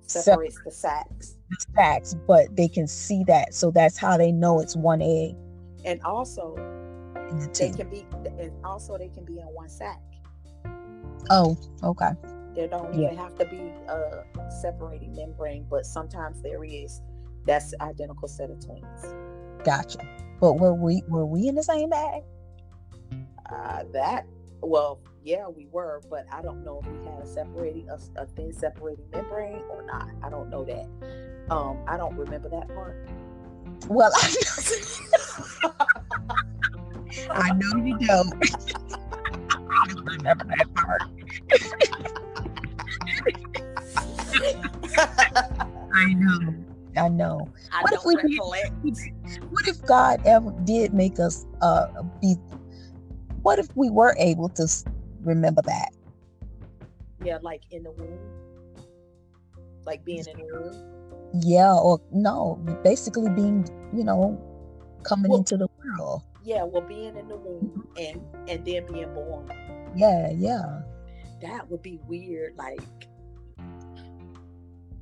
[0.07, 1.37] separates the sacs.
[1.50, 5.35] the sacs but they can see that so that's how they know it's one egg.
[5.85, 6.55] And also
[7.30, 8.06] the they can be
[8.38, 10.00] and also they can be in one sack.
[11.30, 12.10] oh okay.
[12.54, 13.06] There don't yeah.
[13.06, 14.24] even have to be a
[14.60, 17.02] separating membrane but sometimes there is
[17.44, 19.14] that's identical set of twins.
[19.64, 19.98] Gotcha.
[20.40, 22.22] But were we were we in the same bag?
[23.50, 24.26] Uh, that
[24.60, 28.26] well yeah we were but i don't know if we had a separating a, a
[28.26, 30.08] thin separating membrane or not.
[30.22, 30.88] I don't know that.
[31.50, 33.08] Um i don't remember that part.
[33.88, 34.34] Well i,
[37.31, 38.33] I know you don't
[39.70, 41.02] i remember that part
[45.94, 46.55] i know
[46.98, 47.48] I know.
[47.72, 48.72] I what if we recollect.
[49.50, 51.88] what if God ever did make us uh,
[52.22, 52.37] be
[53.42, 54.66] what if we were able to
[55.22, 55.90] remember that?
[57.22, 58.18] Yeah, like in the womb,
[59.85, 61.42] like being in the womb.
[61.42, 64.40] Yeah, or no, basically being, you know,
[65.02, 66.22] coming well, into the world.
[66.46, 69.50] Yeah, well, being in the womb and and then being born.
[69.96, 70.82] Yeah, yeah.
[71.42, 72.80] That would be weird, like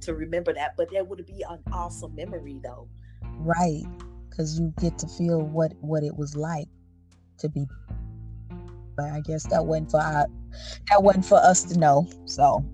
[0.00, 2.88] to remember that, but that would be an awesome memory, though.
[3.36, 3.84] Right,
[4.30, 6.68] because you get to feel what what it was like
[7.38, 7.66] to be
[8.96, 10.26] but I guess that wasn't for our,
[10.88, 12.08] that wasn't for us to know.
[12.24, 12.64] So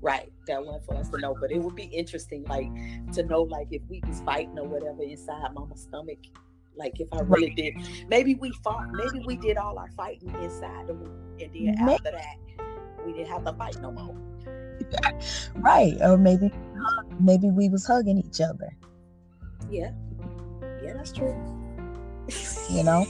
[0.00, 1.36] right, that wasn't for us to know.
[1.40, 2.70] But it would be interesting, like
[3.14, 6.18] to know, like if we was fighting or whatever inside Mama's stomach.
[6.76, 7.56] Like if I really right.
[7.56, 7.74] did,
[8.08, 11.92] maybe we fought, maybe we did all our fighting inside the room, and then maybe.
[11.92, 12.36] after that,
[13.06, 14.16] we didn't have to fight no more.
[15.56, 16.50] right, or maybe
[17.20, 18.74] maybe we was hugging each other.
[19.70, 19.92] Yeah,
[20.82, 21.36] yeah, that's true.
[22.70, 23.06] You know.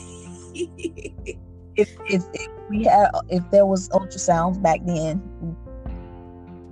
[1.77, 5.23] if, if, if we had if there was ultrasounds back then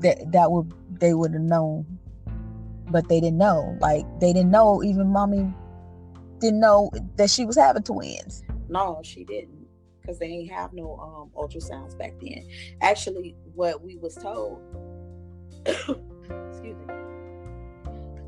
[0.01, 1.87] that that would they would have known
[2.91, 5.53] but they didn't know like they didn't know even mommy
[6.41, 8.43] didn't know that she was having twins.
[8.69, 9.67] No she didn't
[10.01, 12.47] because they ain't have no um ultrasounds back then.
[12.81, 14.61] Actually what we was told
[15.67, 16.95] excuse me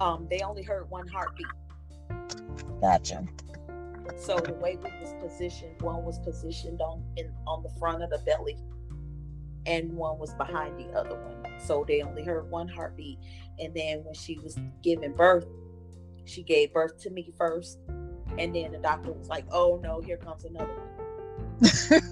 [0.01, 1.47] um they only heard one heartbeat.
[2.81, 3.27] Gotcha.
[4.17, 8.11] So the way we was positioned, one was positioned on in on the front of
[8.11, 8.57] the belly,
[9.67, 11.53] and one was behind the other one.
[11.65, 13.19] So they only heard one heartbeat.
[13.59, 15.47] And then when she was giving birth,
[16.25, 17.79] she gave birth to me first,
[18.39, 22.03] and then the doctor was like, "Oh no, here comes another one."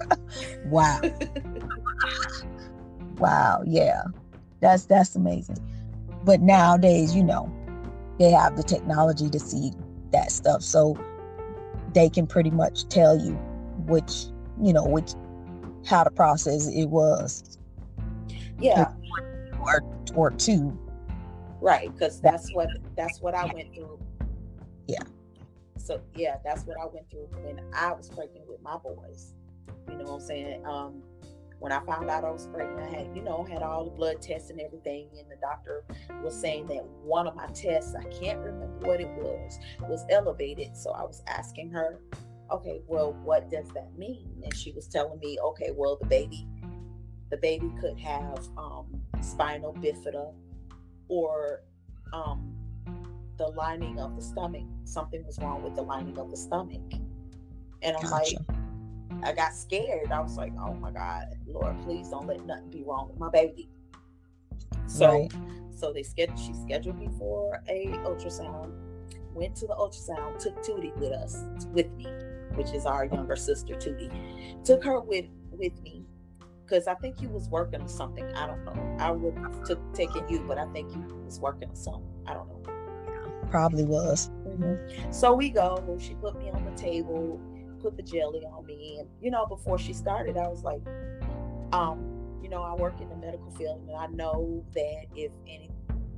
[0.65, 1.01] wow.
[3.17, 3.63] wow.
[3.65, 4.03] Yeah,
[4.59, 5.57] that's that's amazing.
[6.23, 7.51] But nowadays, you know,
[8.19, 9.71] they have the technology to see
[10.11, 10.61] that stuff.
[10.61, 10.97] So
[11.93, 13.33] they can pretty much tell you
[13.85, 14.25] which
[14.61, 15.13] you know which
[15.85, 17.57] how the process it was
[18.59, 18.91] yeah
[19.59, 19.83] or
[20.15, 20.77] or two
[21.59, 23.99] right because that's what that's what i went through
[24.87, 25.01] yeah
[25.81, 29.33] so yeah that's what i went through when i was pregnant with my boys
[29.89, 31.01] you know what i'm saying um
[31.61, 34.19] when I found out I was pregnant, I had, you know, had all the blood
[34.19, 35.85] tests and everything, and the doctor
[36.23, 40.75] was saying that one of my tests, I can't remember what it was, was elevated.
[40.75, 41.99] So I was asking her,
[42.49, 44.41] okay, well, what does that mean?
[44.43, 46.47] And she was telling me, okay, well, the baby,
[47.29, 48.87] the baby could have um,
[49.21, 50.33] spinal bifida
[51.09, 51.61] or
[52.11, 52.55] um,
[53.37, 54.65] the lining of the stomach.
[54.83, 56.81] Something was wrong with the lining of the stomach.
[57.81, 58.37] And I'm gotcha.
[58.37, 60.11] like, I got scared.
[60.11, 63.29] I was like, oh my God, Lord, please don't let nothing be wrong with my
[63.29, 63.69] baby.
[64.87, 65.31] So right.
[65.73, 68.71] so they scheduled she scheduled me for a ultrasound,
[69.33, 72.07] went to the ultrasound, took Tootie with us, with me,
[72.55, 74.11] which is our younger sister Tootie.
[74.65, 76.05] Took her with with me
[76.65, 78.25] because I think you was working on something.
[78.33, 78.97] I don't know.
[78.99, 82.07] I would took taking you, but I think you was working on something.
[82.25, 82.70] I don't know.
[83.51, 84.29] Probably was.
[84.47, 85.11] Mm-hmm.
[85.11, 85.97] So we go.
[85.99, 87.39] She put me on the table
[87.81, 88.97] put the jelly on me.
[88.99, 90.81] And, you know, before she started, I was like,
[91.73, 95.69] um, you know, I work in the medical field and I know that if any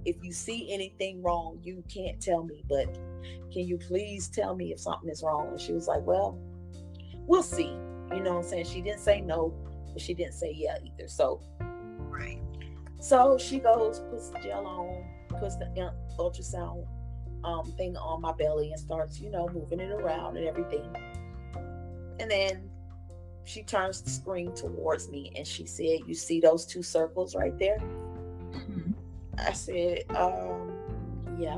[0.05, 2.93] if you see anything wrong, you can't tell me, but
[3.53, 5.47] can you please tell me if something is wrong?
[5.51, 6.37] And she was like, Well,
[7.25, 7.77] we'll see.
[8.11, 8.65] You know what I'm saying?
[8.65, 9.53] She didn't say no,
[9.93, 11.07] but she didn't say yeah either.
[11.07, 11.41] So
[11.99, 12.39] right.
[12.99, 15.05] So she goes, puts the gel on,
[15.39, 16.85] puts the ultrasound
[17.43, 20.89] um, thing on my belly and starts, you know, moving it around and everything.
[22.19, 22.69] And then
[23.45, 27.57] she turns the screen towards me and she said, You see those two circles right
[27.59, 27.77] there?
[27.77, 28.91] Mm-hmm.
[29.39, 30.71] I said, um,
[31.37, 31.57] Yeah.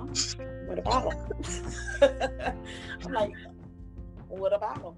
[0.67, 2.01] What about them?
[3.05, 3.33] I'm like,
[4.29, 4.95] What about them?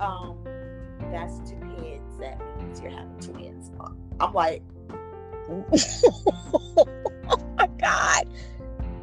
[0.00, 0.38] Um,
[1.10, 2.18] that's two heads.
[2.18, 3.70] That means you're having twins.
[4.20, 4.62] I'm like.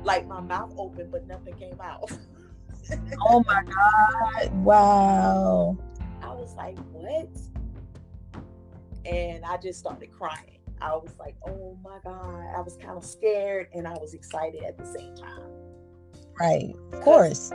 [0.03, 2.11] Like my mouth open, but nothing came out.
[3.21, 4.53] oh my God.
[4.63, 5.77] Wow.
[6.21, 7.29] I was like, what?
[9.05, 10.59] And I just started crying.
[10.81, 12.55] I was like, oh my God.
[12.55, 15.49] I was kind of scared and I was excited at the same time.
[16.39, 16.73] Right.
[16.91, 17.51] Of course.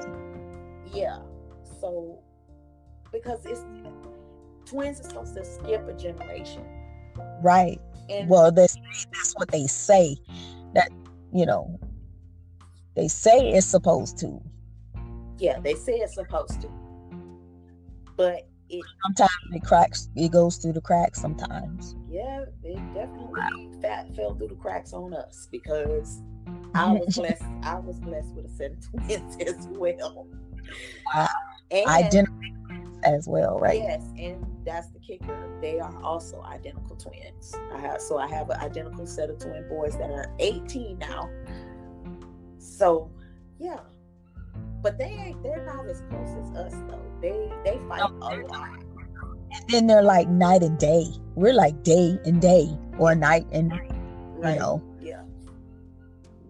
[0.93, 1.19] Yeah.
[1.81, 2.21] So,
[3.13, 3.65] because it's
[4.65, 6.65] twins are supposed to skip a generation.
[7.43, 7.79] Right.
[8.09, 8.77] And well, that's,
[9.13, 10.17] that's what they say.
[10.75, 10.91] That,
[11.33, 11.79] you know,
[12.99, 14.43] they say it's supposed to.
[15.39, 16.69] Yeah, they say it's supposed to.
[18.17, 21.95] But it sometimes it cracks it goes through the cracks sometimes.
[22.11, 26.23] Yeah, it definitely fat fell through the cracks on us because
[26.75, 30.27] I was blessed I was blessed with a set of twins as well.
[31.15, 31.29] Wow.
[31.71, 32.35] And, Identical
[33.05, 33.81] as well, right?
[33.81, 35.49] Yes, and that's the kicker.
[35.61, 37.55] They are also identical twins.
[37.73, 41.31] I have so I have an identical set of twin boys that are 18 now.
[42.59, 43.11] So
[43.59, 43.81] yeah.
[44.83, 47.03] But they ain't they're not as close as us though.
[47.21, 48.83] They they fight no, a lot.
[49.51, 51.07] And then they're like night and day.
[51.35, 53.73] We're like day and day or night and.
[54.37, 54.55] Right.
[54.55, 54.83] You know.
[55.01, 55.23] Yeah.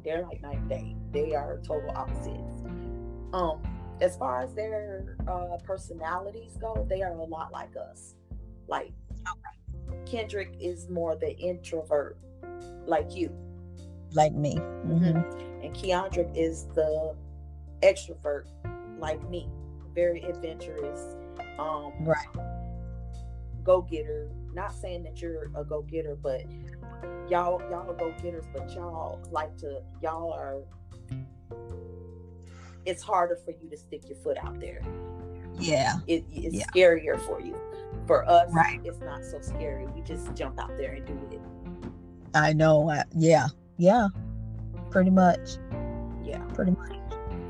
[0.04, 0.96] They're like night and day.
[1.12, 2.62] They are total opposites.
[3.32, 3.62] Um
[4.00, 8.14] as far as their uh, personalities go, they are a lot like us.
[8.68, 8.92] Like
[10.06, 12.16] Kendrick is more the introvert,
[12.86, 13.32] like you,
[14.12, 15.16] like me, mm-hmm.
[15.62, 17.14] and Keandric is the
[17.82, 18.44] extrovert,
[18.98, 19.48] like me,
[19.94, 21.16] very adventurous,
[21.58, 22.26] um, right,
[23.64, 24.30] go getter.
[24.54, 26.42] Not saying that you're a go getter, but
[27.28, 30.62] y'all y'all are go getters, but y'all like to y'all are
[32.88, 34.80] it's harder for you to stick your foot out there.
[35.58, 35.96] Yeah.
[36.06, 36.64] It, it's yeah.
[36.74, 37.56] scarier for you.
[38.06, 38.80] For us, right.
[38.84, 39.86] it's not so scary.
[39.86, 41.40] We just jump out there and do it.
[42.34, 42.88] I know.
[42.88, 43.48] Uh, yeah.
[43.78, 44.08] Yeah.
[44.90, 45.56] Pretty much.
[46.22, 46.38] Yeah.
[46.54, 46.92] Pretty much.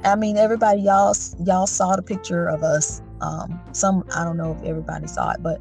[0.04, 1.14] I mean, everybody, y'all,
[1.44, 3.02] y'all saw the picture of us.
[3.20, 5.60] Um, some, I don't know if everybody saw it, but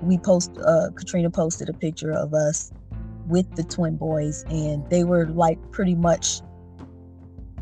[0.00, 2.72] we post, uh, Katrina posted a picture of us
[3.26, 6.40] with the twin boys, and they were like pretty much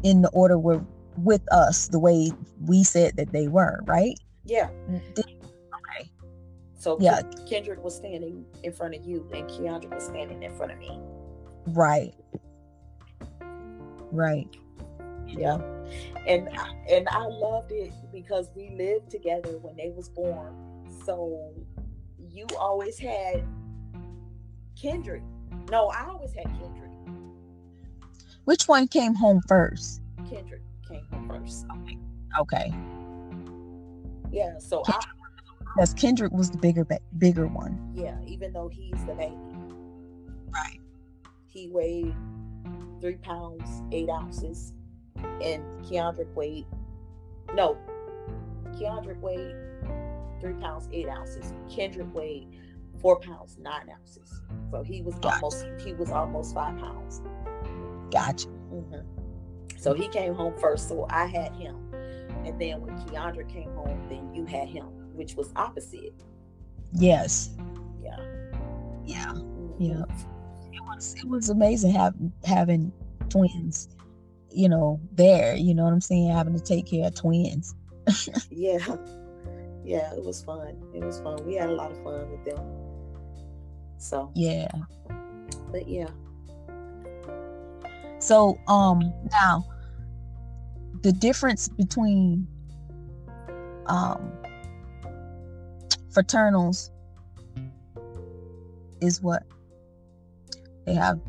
[0.02, 0.84] in the order where
[1.16, 2.30] with us the way
[2.66, 4.18] we said that they were, right?
[4.44, 4.68] Yeah.
[4.90, 6.10] Okay.
[6.78, 10.72] So yeah, Kendrick was standing in front of you, and Keandra was standing in front
[10.72, 11.00] of me.
[11.68, 12.14] Right.
[14.14, 14.48] Right.
[15.26, 15.58] Yeah.
[16.26, 16.48] And
[16.88, 20.54] and I loved it because we lived together when they was born.
[21.04, 21.52] So
[22.30, 23.44] you always had
[24.80, 25.22] Kendrick.
[25.70, 26.90] No, I always had Kendrick.
[28.44, 30.00] Which one came home first?
[30.28, 31.66] Kendrick came home first.
[32.38, 32.72] Okay.
[34.30, 35.14] Yeah, so Kendrick,
[35.60, 36.86] I, yes, Kendrick was the bigger
[37.18, 37.92] bigger one.
[37.94, 39.36] Yeah, even though he's the baby.
[40.50, 40.80] Right.
[41.46, 42.14] He weighed
[43.04, 44.72] three pounds eight ounces,
[45.42, 46.64] and Keandric weighed
[47.52, 47.76] no,
[48.78, 49.54] Keandric weighed
[50.40, 51.52] three pounds eight ounces.
[51.68, 52.48] Kendrick weighed
[53.02, 54.40] four pounds nine ounces.
[54.70, 55.34] So he was gotcha.
[55.34, 57.20] almost he was almost five pounds.
[58.10, 58.48] Gotcha.
[58.48, 59.76] Mm-hmm.
[59.76, 61.76] So he came home first, so I had him.
[62.46, 66.14] And then when Keandra came home, then you had him, which was opposite.
[66.94, 67.50] Yes.
[68.02, 68.16] Yeah.
[69.04, 69.32] Yeah.
[69.34, 69.82] Mm-hmm.
[69.82, 70.04] Yeah.
[70.94, 72.92] It was it was amazing having having
[73.28, 73.88] twins,
[74.50, 75.56] you know, there.
[75.56, 76.30] You know what I'm saying?
[76.30, 77.74] Having to take care of twins.
[78.50, 78.78] yeah.
[79.86, 80.82] Yeah, it was fun.
[80.94, 81.44] It was fun.
[81.44, 82.58] We had a lot of fun with them.
[83.98, 84.68] So yeah.
[85.70, 86.08] But yeah.
[88.18, 89.66] So um now
[91.02, 92.48] the difference between
[93.86, 94.32] um,
[96.10, 96.90] fraternals
[99.00, 99.42] is what
[100.84, 101.20] they have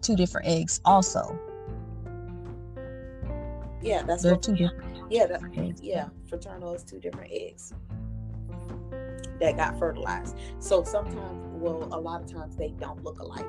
[0.00, 1.38] two different eggs also.
[3.82, 5.42] Yeah that's they're what, two different yeah that,
[5.82, 7.72] yeah fraternal is two different eggs
[9.40, 10.36] that got fertilized.
[10.58, 13.46] So sometimes well a lot of times they don't look alike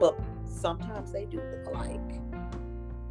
[0.00, 2.20] but sometimes they do look alike.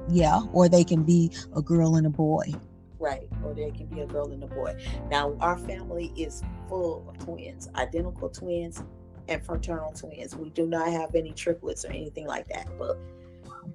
[0.09, 2.53] Yeah or they can be a girl and a boy.
[2.99, 4.75] Right or they can be a girl and a boy.
[5.09, 8.83] Now our family is full of twins identical twins
[9.27, 10.35] and fraternal twins.
[10.35, 12.97] We do not have any triplets or anything like that, but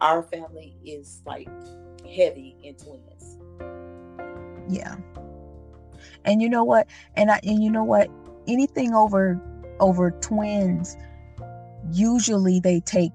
[0.01, 1.49] our family is like
[2.05, 3.39] heavy in twins.
[4.69, 4.97] Yeah.
[6.25, 6.87] And you know what?
[7.17, 8.09] And I and you know what?
[8.47, 9.41] Anything over
[9.81, 10.97] over twins,
[11.91, 13.13] usually they take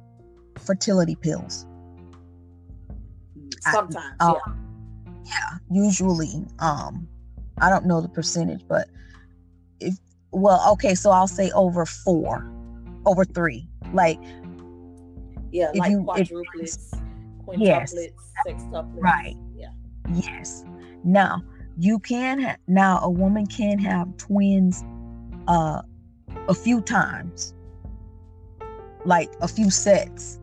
[0.58, 1.66] fertility pills.
[3.62, 4.40] Sometimes, I, yeah.
[4.46, 6.46] Um, yeah, usually.
[6.60, 7.08] Um,
[7.60, 8.88] I don't know the percentage, but
[10.32, 12.50] well, okay, so I'll say over four,
[13.06, 13.68] over three.
[13.94, 14.20] Like
[15.52, 17.00] yeah, like you, quadruplets,
[17.46, 17.96] quintuplets, yes,
[18.46, 19.02] sextuplets.
[19.02, 19.36] Right.
[19.56, 19.70] Yeah.
[20.14, 20.66] Yes.
[21.04, 21.42] Now
[21.78, 24.84] you can ha- now a woman can have twins
[25.48, 25.82] uh
[26.50, 27.54] a few times
[29.06, 30.40] like a few sets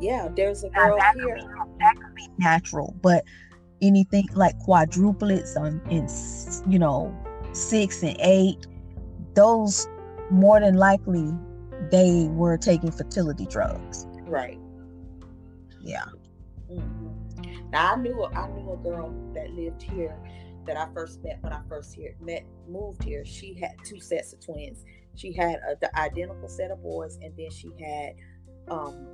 [0.00, 3.24] yeah there's a girl that here could be, that could be natural but
[3.80, 7.16] anything like quadruplets on, and you know
[7.52, 8.66] six and eight
[9.34, 9.88] those
[10.30, 11.32] more than likely
[11.90, 14.58] they were taking fertility drugs right
[15.80, 16.04] yeah
[16.70, 17.70] mm-hmm.
[17.70, 20.16] now i knew i knew a girl that lived here
[20.66, 24.32] that I first met when I first here met moved here, she had two sets
[24.32, 24.84] of twins.
[25.16, 28.14] She had a, the identical set of boys, and then she had,
[28.68, 29.06] um,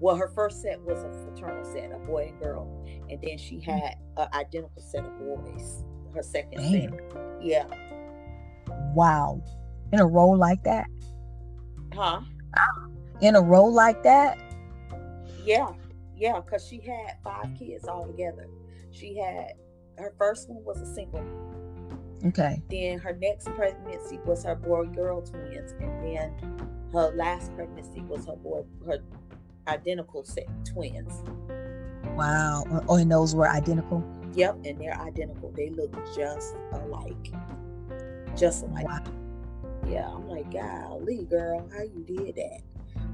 [0.00, 3.56] well, her first set was a fraternal set, a boy and girl, and then she
[3.56, 3.64] mm.
[3.64, 5.84] had an identical set of boys.
[6.14, 6.90] Her second Damn.
[6.90, 7.00] set,
[7.40, 7.64] yeah.
[8.94, 9.42] Wow,
[9.92, 10.86] in a row like that?
[11.94, 12.20] Huh?
[13.20, 14.38] In a row like that?
[15.44, 15.72] Yeah,
[16.16, 18.48] yeah, because she had five kids altogether.
[18.90, 19.52] She had
[19.98, 21.24] her first one was a single.
[22.24, 22.62] Okay.
[22.70, 26.32] Then her next pregnancy was her boy girl twins, and then
[26.92, 28.98] her last pregnancy was her boy her
[29.68, 31.22] identical set twins.
[32.16, 32.64] Wow.
[32.88, 34.04] Oh, and those were identical.
[34.34, 35.52] Yep, and they're identical.
[35.54, 37.32] They look just alike.
[38.36, 39.02] Just like Wow.
[39.86, 42.60] Yeah, I'm like, golly, girl, how you did that?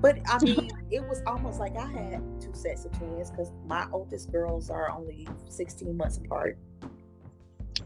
[0.01, 3.87] But I mean, it was almost like I had two sets of twins because my
[3.93, 6.59] oldest girls are only 16 months apart.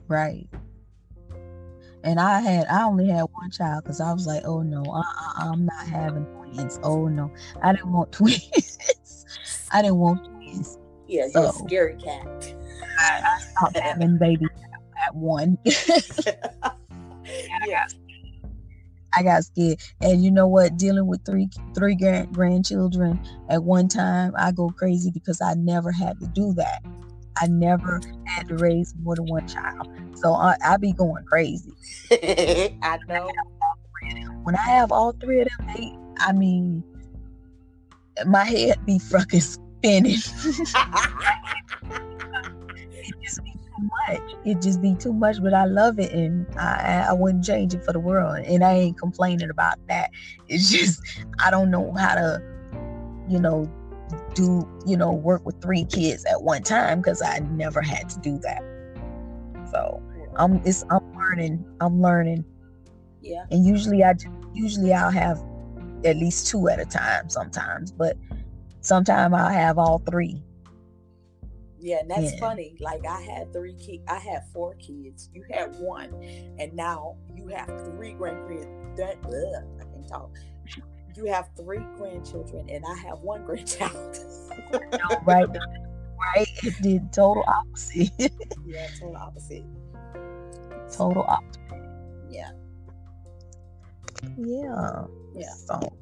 [0.08, 0.48] Right.
[2.04, 5.02] And I had, I only had one child because I was like, oh no, uh-uh,
[5.38, 6.80] I, am not having twins.
[6.82, 8.78] Oh no, I didn't want twins.
[9.70, 10.78] I didn't want twins.
[11.06, 12.54] Yeah, you're a scary cat.
[12.98, 14.48] I, I stopped having babies
[15.06, 15.56] at one.
[17.72, 17.86] yeah.
[19.16, 19.80] I got scared.
[20.00, 20.76] And you know what?
[20.76, 25.90] Dealing with three three grand, grandchildren at one time, I go crazy because I never
[25.92, 26.82] had to do that.
[27.40, 29.88] I never had to raise more than one child.
[30.16, 31.72] So I, I be going crazy.
[32.10, 33.30] I know.
[34.42, 36.84] When I have all three of them, they, I mean,
[38.26, 40.12] my head be fucking spinning.
[42.92, 44.22] it just be much.
[44.44, 47.84] It just be too much, but I love it and I, I wouldn't change it
[47.84, 48.44] for the world.
[48.44, 50.10] And I ain't complaining about that.
[50.48, 51.00] It's just
[51.38, 52.42] I don't know how to,
[53.28, 53.70] you know,
[54.34, 58.18] do, you know, work with three kids at one time because I never had to
[58.20, 58.62] do that.
[59.70, 60.02] So
[60.36, 61.64] I'm it's I'm learning.
[61.80, 62.44] I'm learning.
[63.20, 63.44] Yeah.
[63.50, 64.14] And usually I
[64.54, 65.42] usually I'll have
[66.04, 68.16] at least two at a time sometimes, but
[68.80, 70.42] sometimes I'll have all three
[71.82, 72.40] yeah, and that's yeah.
[72.40, 72.76] funny.
[72.80, 75.28] Like I had three kids, I had four kids.
[75.34, 76.14] You had one,
[76.58, 78.96] and now you have three grandkids.
[78.96, 80.30] That ugh, I can talk.
[81.16, 84.16] You have three grandchildren, and I have one grandchild.
[85.26, 86.48] right, right.
[86.62, 88.12] It did total opposite.
[88.64, 89.64] yeah, total opposite.
[90.92, 91.62] Total opposite.
[92.30, 92.50] Yeah.
[94.38, 95.04] Yeah.
[95.34, 95.54] Yeah.
[95.66, 95.92] So.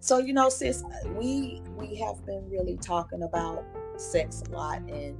[0.00, 0.84] So you know, sis,
[1.16, 3.64] we we have been really talking about
[4.02, 5.16] sex a lot and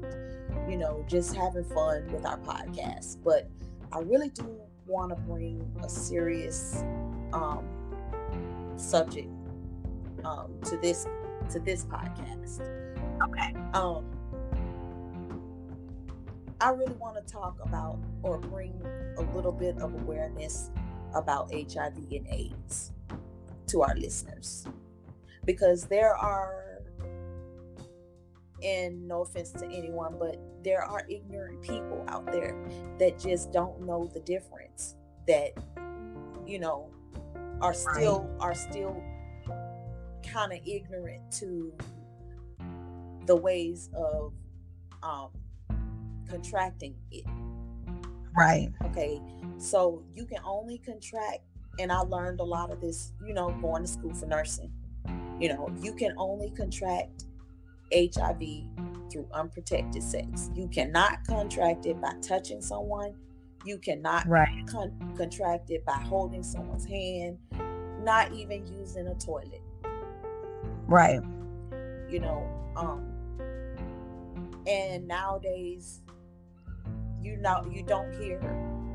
[0.68, 3.18] you know just having fun with our podcast.
[3.24, 3.48] But
[3.92, 4.46] i really do
[4.86, 6.82] want to bring a serious
[7.32, 7.64] um,
[8.76, 9.28] subject
[10.24, 11.06] um, to this
[11.50, 12.60] to this podcast.
[13.22, 13.54] Okay.
[13.74, 14.04] Um
[16.60, 18.72] i really want to talk about or bring
[19.18, 20.70] a little bit of awareness
[21.14, 22.92] about hiv and aids
[23.66, 24.66] to our listeners.
[25.44, 26.61] Because there are
[28.64, 32.56] and no offense to anyone, but there are ignorant people out there
[32.98, 34.96] that just don't know the difference.
[35.28, 35.52] That
[36.46, 36.90] you know
[37.60, 39.02] are still are still
[40.26, 41.72] kind of ignorant to
[43.26, 44.32] the ways of
[45.02, 45.30] um,
[46.28, 47.24] contracting it.
[48.36, 48.72] Right.
[48.84, 49.20] Okay.
[49.58, 51.40] So you can only contract,
[51.78, 54.72] and I learned a lot of this, you know, going to school for nursing.
[55.38, 57.24] You know, you can only contract
[57.92, 58.40] HIV
[59.10, 60.50] through unprotected sex.
[60.54, 63.14] You cannot contract it by touching someone.
[63.64, 64.66] You cannot right.
[64.66, 67.38] con- contract it by holding someone's hand.
[68.00, 69.62] not even using a toilet.
[70.88, 71.20] Right.
[72.08, 73.12] You know, um,
[74.66, 76.00] and nowadays,
[77.22, 78.40] you know, you don't hear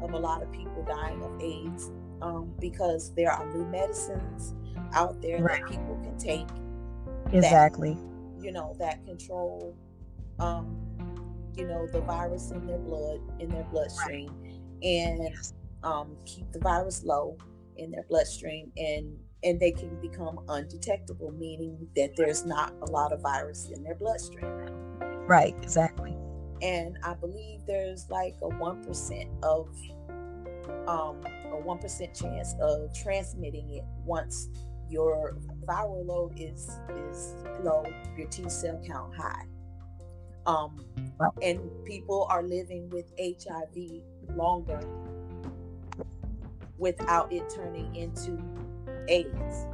[0.01, 1.89] of a lot of people dying of AIDS
[2.21, 4.53] um, because there are new medicines
[4.93, 5.61] out there right.
[5.61, 6.47] that people can take.
[7.31, 7.93] Exactly.
[7.93, 9.75] That, you know that control,
[10.39, 10.77] um,
[11.55, 14.59] you know, the virus in their blood in their bloodstream, right.
[14.83, 15.35] and
[15.83, 17.37] um, keep the virus low
[17.77, 23.13] in their bloodstream, and and they can become undetectable, meaning that there's not a lot
[23.13, 24.51] of virus in their bloodstream.
[25.27, 25.55] Right.
[25.61, 26.15] Exactly.
[26.61, 29.69] And I believe there's like a one percent of
[30.87, 34.49] um, a one percent chance of transmitting it once
[34.89, 35.37] your
[35.67, 37.85] viral load is is low,
[38.17, 39.45] your T cell count high.
[40.45, 40.85] Um,
[41.41, 44.01] and people are living with HIV
[44.35, 44.79] longer
[46.77, 48.39] without it turning into
[49.09, 49.65] AIDS.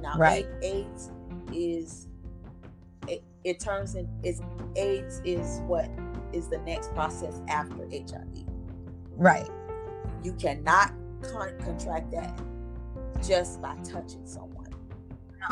[0.00, 0.46] Now, right.
[0.62, 1.12] AIDS
[1.52, 2.08] is
[3.06, 4.40] it, it turns in is
[4.74, 5.88] AIDS is what
[6.32, 8.44] is the next process after HIV.
[9.12, 9.48] Right.
[10.24, 10.92] You cannot
[11.22, 12.40] con- contract that
[13.26, 14.55] just by touching someone.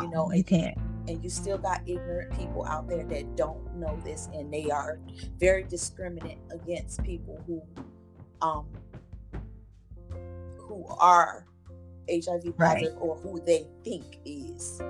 [0.00, 0.76] You know, you can't.
[1.06, 4.98] And you still got ignorant people out there that don't know this, and they are
[5.38, 7.62] very discriminate against people who,
[8.40, 8.66] um,
[10.58, 11.46] who are
[12.10, 12.92] HIV positive right.
[12.98, 14.80] or who they think is.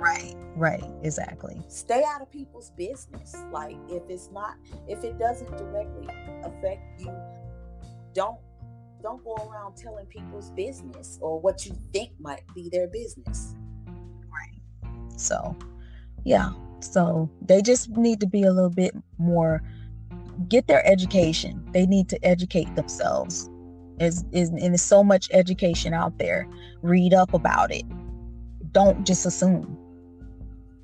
[0.00, 1.60] Right, right, exactly.
[1.68, 3.36] Stay out of people's business.
[3.52, 4.54] Like if it's not,
[4.88, 6.08] if it doesn't directly
[6.42, 7.14] affect you,
[8.14, 8.38] don't
[9.02, 13.54] don't go around telling people's business or what you think might be their business.
[15.20, 15.56] So,
[16.24, 16.50] yeah.
[16.80, 19.62] So they just need to be a little bit more
[20.48, 21.62] get their education.
[21.72, 23.50] They need to educate themselves.
[23.98, 26.48] Is is and there's so much education out there.
[26.82, 27.84] Read up about it.
[28.72, 29.76] Don't just assume.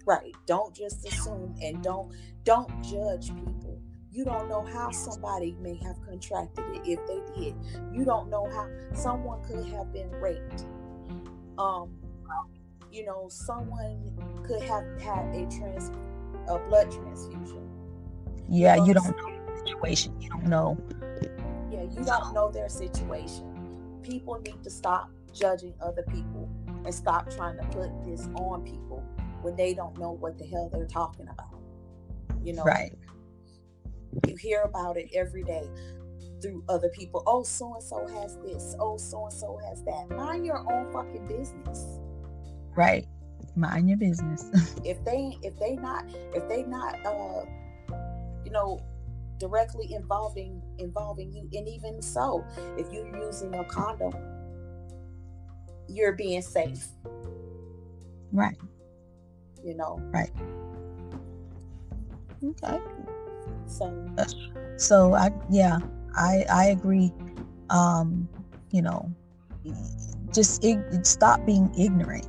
[0.04, 0.34] Right.
[0.46, 2.12] Don't just assume and don't
[2.44, 3.80] don't judge people
[4.16, 7.54] you don't know how somebody may have contracted it if they did.
[7.92, 10.64] You don't know how someone could have been raped.
[11.58, 11.90] Um,
[12.96, 14.00] you know, someone
[14.46, 15.90] could have had a trans
[16.48, 17.68] a blood transfusion.
[18.48, 20.20] Yeah, you, you don't know the situation.
[20.20, 20.78] You don't know.
[21.70, 24.00] Yeah, you don't know their situation.
[24.02, 26.48] People need to stop judging other people
[26.84, 29.04] and stop trying to put this on people
[29.42, 31.58] when they don't know what the hell they're talking about.
[32.42, 32.94] You know, right?
[34.26, 35.68] You hear about it every day
[36.40, 37.24] through other people.
[37.26, 38.74] Oh, so and so has this.
[38.78, 40.08] Oh, so and so has that.
[40.10, 41.98] Mind your own fucking business.
[42.76, 43.06] Right.
[43.54, 44.50] Mind your business.
[44.84, 46.04] if they if they not
[46.34, 47.44] if they not uh
[48.44, 48.80] you know
[49.38, 52.46] directly involving involving you and even so
[52.78, 54.14] if you're using a condom
[55.88, 56.86] you're being safe
[58.32, 58.56] right
[59.62, 60.30] you know right
[62.42, 62.78] okay
[63.66, 64.06] so
[64.76, 65.78] so I yeah,
[66.14, 67.12] I I agree.
[67.70, 68.28] Um,
[68.70, 69.10] you know,
[70.32, 72.26] just ig- stop being ignorant.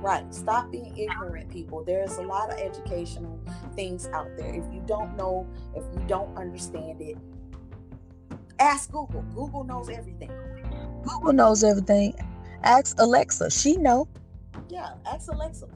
[0.00, 0.32] Right.
[0.32, 1.82] Stop being ignorant, people.
[1.84, 3.40] There's a lot of educational
[3.74, 4.54] things out there.
[4.54, 7.16] If you don't know, if you don't understand it,
[8.58, 9.22] ask Google.
[9.34, 10.30] Google knows everything.
[11.02, 12.14] Google knows everything.
[12.62, 13.50] Ask Alexa.
[13.50, 14.08] She know.
[14.68, 15.68] Yeah, ask Alexa.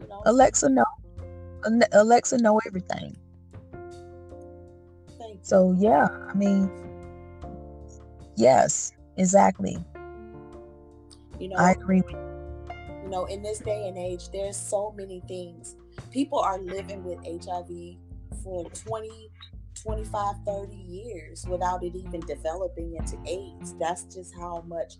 [0.00, 0.22] You know?
[0.26, 0.84] Alexa know.
[1.92, 3.16] Alexa know everything.
[5.42, 6.70] So yeah, I mean,
[8.36, 9.76] yes, exactly.
[11.40, 12.02] You know, I agree.
[12.08, 12.31] You
[13.12, 15.76] know, in this day and age, there's so many things.
[16.10, 17.98] People are living with HIV
[18.42, 19.30] for 20,
[19.80, 23.74] 25, 30 years without it even developing into AIDS.
[23.78, 24.94] That's just how much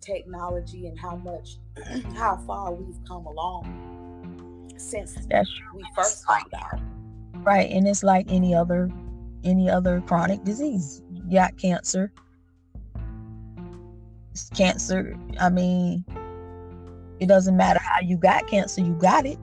[0.00, 1.56] technology and how much
[2.16, 6.80] how far we've come along since That's we first found out.
[7.44, 8.90] Right, and it's like any other
[9.44, 11.02] any other chronic disease.
[11.12, 12.12] You got cancer.
[14.30, 16.04] It's cancer, I mean,
[17.20, 19.38] it doesn't matter how you got cancer, you got it.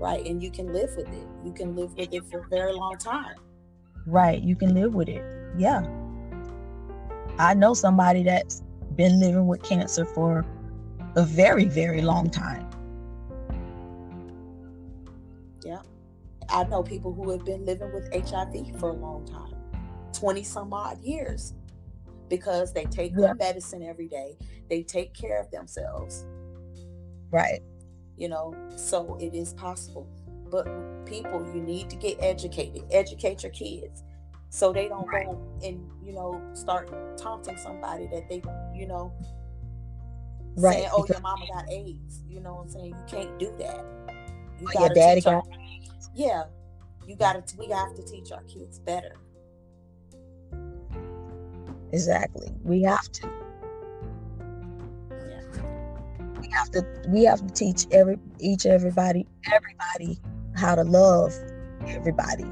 [0.00, 1.28] Right, and you can live with it.
[1.44, 3.36] You can live with it for a very long time.
[4.06, 5.22] Right, you can live with it.
[5.56, 5.86] Yeah.
[7.38, 8.62] I know somebody that's
[8.96, 10.44] been living with cancer for
[11.14, 12.68] a very, very long time.
[15.64, 15.82] Yeah.
[16.48, 19.54] I know people who have been living with HIV for a long time
[20.12, 21.54] 20 some odd years
[22.32, 23.34] because they take yeah.
[23.34, 24.38] medicine every day,
[24.70, 26.24] they take care of themselves.
[27.30, 27.60] Right.
[28.16, 30.08] You know, so it is possible.
[30.50, 30.64] But
[31.04, 34.02] people, you need to get educated, educate your kids
[34.48, 35.26] so they don't right.
[35.26, 38.42] go and, you know, start taunting somebody that they,
[38.74, 39.12] you know,
[40.56, 43.50] right saying, oh your mama got aids you know what i'm saying you can't do
[43.58, 43.86] that
[44.60, 45.42] you oh, your daddy got our,
[46.14, 46.42] yeah
[47.06, 49.16] you gotta we have to teach our kids better
[51.92, 52.48] exactly.
[52.64, 53.30] We have to.
[56.40, 60.20] We have to we have to teach every each everybody everybody
[60.54, 61.34] how to love
[61.86, 62.46] everybody.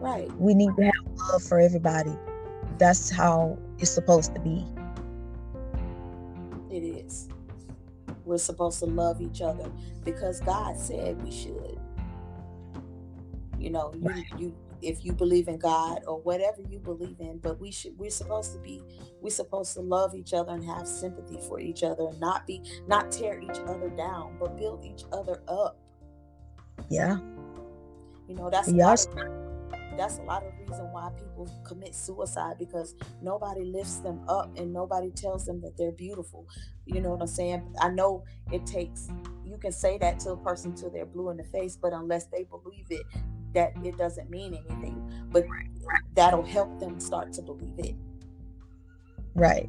[0.00, 0.30] Right.
[0.38, 0.92] We need to have
[1.30, 2.16] love for everybody.
[2.78, 4.64] That's how it's supposed to be.
[6.70, 7.28] It is.
[8.24, 9.70] We're supposed to love each other
[10.04, 11.78] because god said we should.
[13.58, 14.24] You know you, right.
[14.38, 18.10] you if you believe in God or whatever you believe in, but we should we're
[18.10, 18.82] supposed to be
[19.20, 22.62] we're supposed to love each other and have sympathy for each other and not be
[22.86, 25.78] not tear each other down, but build each other up.
[26.88, 27.18] Yeah.
[28.28, 29.06] You know, that's yes.
[29.06, 29.14] of,
[29.96, 34.72] that's a lot of reason why people commit suicide because nobody lifts them up and
[34.72, 36.46] nobody tells them that they're beautiful.
[36.84, 37.74] You know what I'm saying?
[37.80, 39.08] I know it takes
[39.56, 42.26] you can say that to a person till they're blue in the face, but unless
[42.26, 43.06] they believe it,
[43.54, 45.02] that it doesn't mean anything.
[45.30, 45.46] But
[46.14, 47.94] that'll help them start to believe it.
[49.34, 49.68] Right.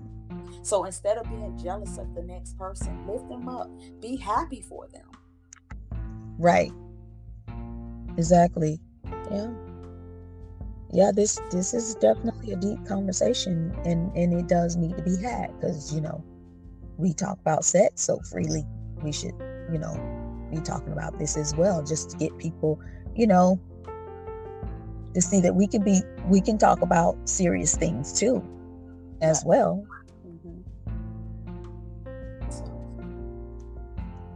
[0.62, 3.70] So instead of being jealous of the next person, lift them up.
[4.02, 5.06] Be happy for them.
[6.38, 6.72] Right.
[8.18, 8.80] Exactly.
[9.32, 9.52] Yeah.
[10.92, 15.18] Yeah, this this is definitely a deep conversation and and it does need to be
[15.22, 16.24] had because you know
[16.98, 18.66] we talk about sex so freely
[19.04, 19.34] we should
[19.72, 19.96] you know
[20.50, 22.80] be talking about this as well just to get people
[23.18, 23.60] you know
[25.14, 28.44] to see that we can be we can talk about serious things too
[29.22, 29.84] as well.
[30.26, 30.62] Mm-hmm.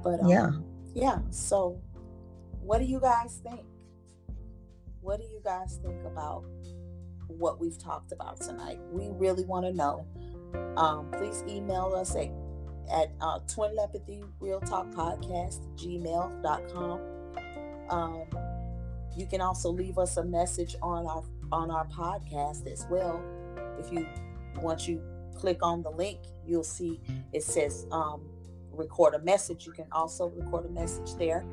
[0.03, 0.49] but um, yeah
[0.95, 1.79] yeah so
[2.61, 3.61] what do you guys think?
[5.01, 6.45] What do you guys think about
[7.27, 8.79] what we've talked about tonight?
[8.91, 10.05] We really want to know.
[10.77, 12.29] Um, please email us at
[12.91, 16.99] at uh, twin telepathy real talk podcast gmail.com
[17.89, 18.23] um,
[19.15, 23.21] you can also leave us a message on our on our podcast as well.
[23.79, 24.07] If you
[24.61, 25.01] once you
[25.35, 26.99] click on the link, you'll see
[27.33, 28.21] it says um,
[28.71, 29.65] record a message.
[29.65, 31.45] You can also record a message there.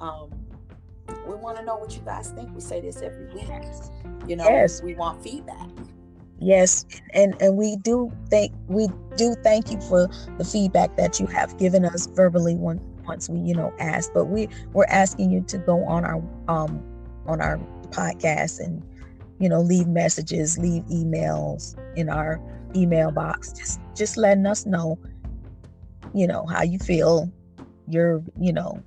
[0.00, 0.30] Um,
[1.26, 2.54] we want to know what you guys think.
[2.54, 3.48] We say this every week.
[4.26, 4.82] You know, yes.
[4.82, 5.68] we want feedback.
[6.40, 6.84] Yes,
[7.14, 11.58] and and we do thank we do thank you for the feedback that you have
[11.58, 14.12] given us verbally once once we you know asked.
[14.14, 16.80] But we we're asking you to go on our um
[17.28, 17.58] on our
[17.90, 18.82] podcast and
[19.38, 22.40] you know leave messages leave emails in our
[22.74, 24.98] email box just just letting us know
[26.14, 27.30] you know how you feel
[27.86, 28.82] your you know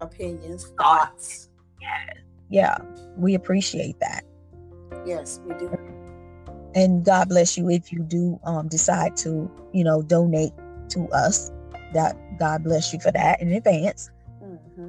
[0.00, 1.48] opinions thoughts.
[1.80, 2.12] Yeah
[2.50, 2.78] yeah
[3.16, 4.24] we appreciate that.
[5.06, 5.76] Yes we do.
[6.74, 10.52] And god bless you if you do um, decide to you know donate
[10.90, 11.50] to us.
[11.94, 14.10] That god bless you for that in advance.
[14.42, 14.88] Mm-hmm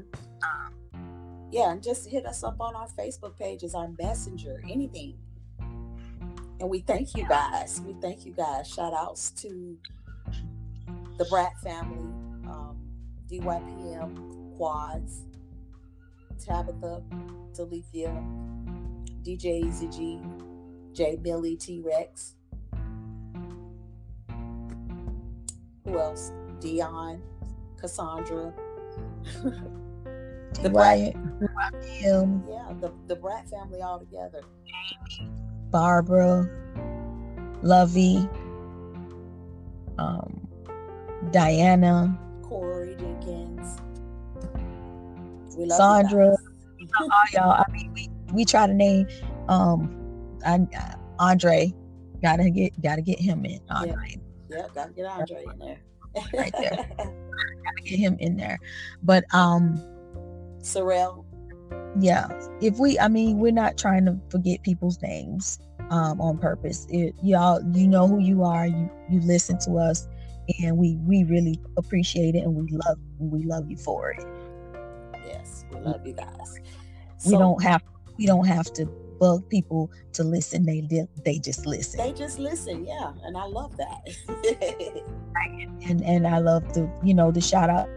[1.51, 5.17] yeah, and just hit us up on our Facebook pages, our messenger, anything.
[6.59, 7.81] And we thank you guys.
[7.85, 8.67] We thank you guys.
[8.67, 9.77] Shout outs to
[11.17, 12.13] the Brat family,
[12.49, 12.77] um,
[13.31, 15.21] DYPM, Quads,
[16.43, 17.01] Tabitha,
[17.53, 18.13] Talithia,
[19.23, 20.21] DJ Easy G,
[20.93, 22.35] J Millie T Rex.
[25.85, 26.31] Who else?
[26.59, 27.21] Dion,
[27.77, 28.53] Cassandra.
[30.61, 30.99] the Brat,
[31.85, 32.43] him.
[32.49, 34.41] Yeah, the, the Brat family all together.
[35.71, 36.49] Barbara,
[37.61, 38.27] Lovey,
[39.97, 40.47] um,
[41.31, 43.77] Diana, Corey Jenkins,
[45.69, 46.35] Sandra.
[46.99, 47.51] all y'all.
[47.51, 49.07] I mean, we, we try to name
[49.47, 49.99] um,
[50.45, 51.73] I, uh, Andre.
[52.21, 53.59] Gotta get gotta get him in.
[53.69, 54.19] Andre.
[54.49, 55.79] Yeah, yeah gotta get Andre in there.
[56.33, 56.89] right there.
[56.97, 58.59] gotta get him in there.
[59.03, 59.81] But um
[60.61, 61.25] Sorrel.
[61.99, 62.27] Yeah.
[62.61, 66.85] If we, I mean, we're not trying to forget people's names um, on purpose.
[66.89, 68.67] It, y'all, you know who you are.
[68.67, 70.07] You you listen to us,
[70.61, 74.23] and we we really appreciate it, and we love we love you for it.
[75.25, 76.59] Yes, we love you guys.
[77.17, 77.81] So, we don't have
[78.17, 78.85] we don't have to
[79.19, 80.65] bug people to listen.
[80.65, 80.87] They
[81.25, 81.99] they just listen.
[81.99, 85.03] They just listen, yeah, and I love that.
[85.87, 87.89] and and I love the you know the shout out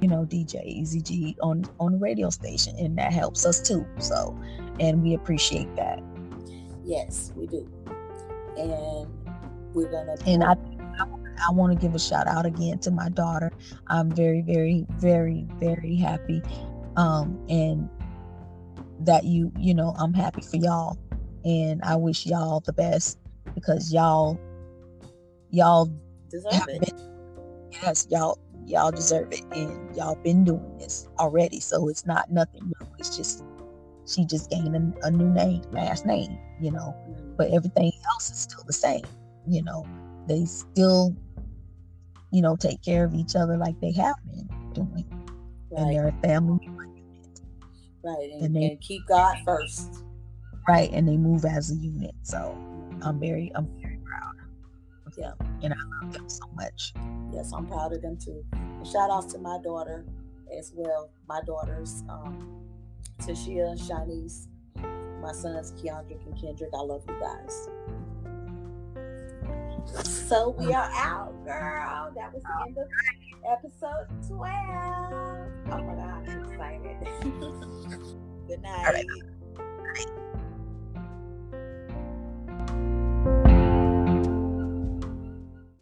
[0.00, 3.86] you know DJ EZG on on the radio station, and that helps us too.
[3.98, 4.38] So,
[4.78, 6.02] and we appreciate that.
[6.84, 7.68] Yes, we do,
[8.56, 9.08] and
[9.74, 10.16] we're gonna.
[10.26, 10.56] And I,
[11.46, 13.52] I want to give a shout out again to my daughter.
[13.88, 16.42] I'm very, very, very, very happy,
[16.96, 17.88] um, and
[19.00, 20.98] that you, you know, I'm happy for y'all,
[21.44, 23.18] and I wish y'all the best
[23.54, 24.38] because y'all,
[25.50, 25.90] y'all
[26.30, 26.80] deserve it.
[26.80, 28.38] Been, yes, y'all
[28.70, 31.60] y'all deserve it, and y'all been doing this already.
[31.60, 32.88] So it's not nothing new.
[32.98, 33.44] It's just
[34.06, 36.94] she just gained a, a new name, last name, you know.
[37.08, 37.36] Mm-hmm.
[37.36, 39.04] But everything else is still the same,
[39.46, 39.86] you know.
[40.28, 41.16] They still,
[42.32, 45.06] you know, take care of each other like they have been doing,
[45.70, 45.80] right.
[45.80, 46.80] and they're a family unit.
[48.02, 50.04] Right, and, and they and keep God first.
[50.68, 52.14] Right, and they move as a unit.
[52.22, 52.56] So
[53.02, 54.34] I'm very, I'm very proud.
[55.18, 56.94] Yeah, and I love them so much.
[57.32, 58.44] Yes, I'm proud of them too.
[58.52, 60.04] And shout outs to my daughter
[60.56, 61.10] as well.
[61.28, 62.64] My daughters, um,
[63.18, 64.46] Tashia, Shanice,
[65.20, 66.70] my sons, Keandrick and Kendrick.
[66.74, 67.68] I love you guys.
[70.04, 72.12] So we are out, girl.
[72.14, 72.88] That was the end of
[73.50, 74.40] episode 12.
[74.40, 76.96] Oh my God, I'm excited.
[78.46, 79.06] Good night.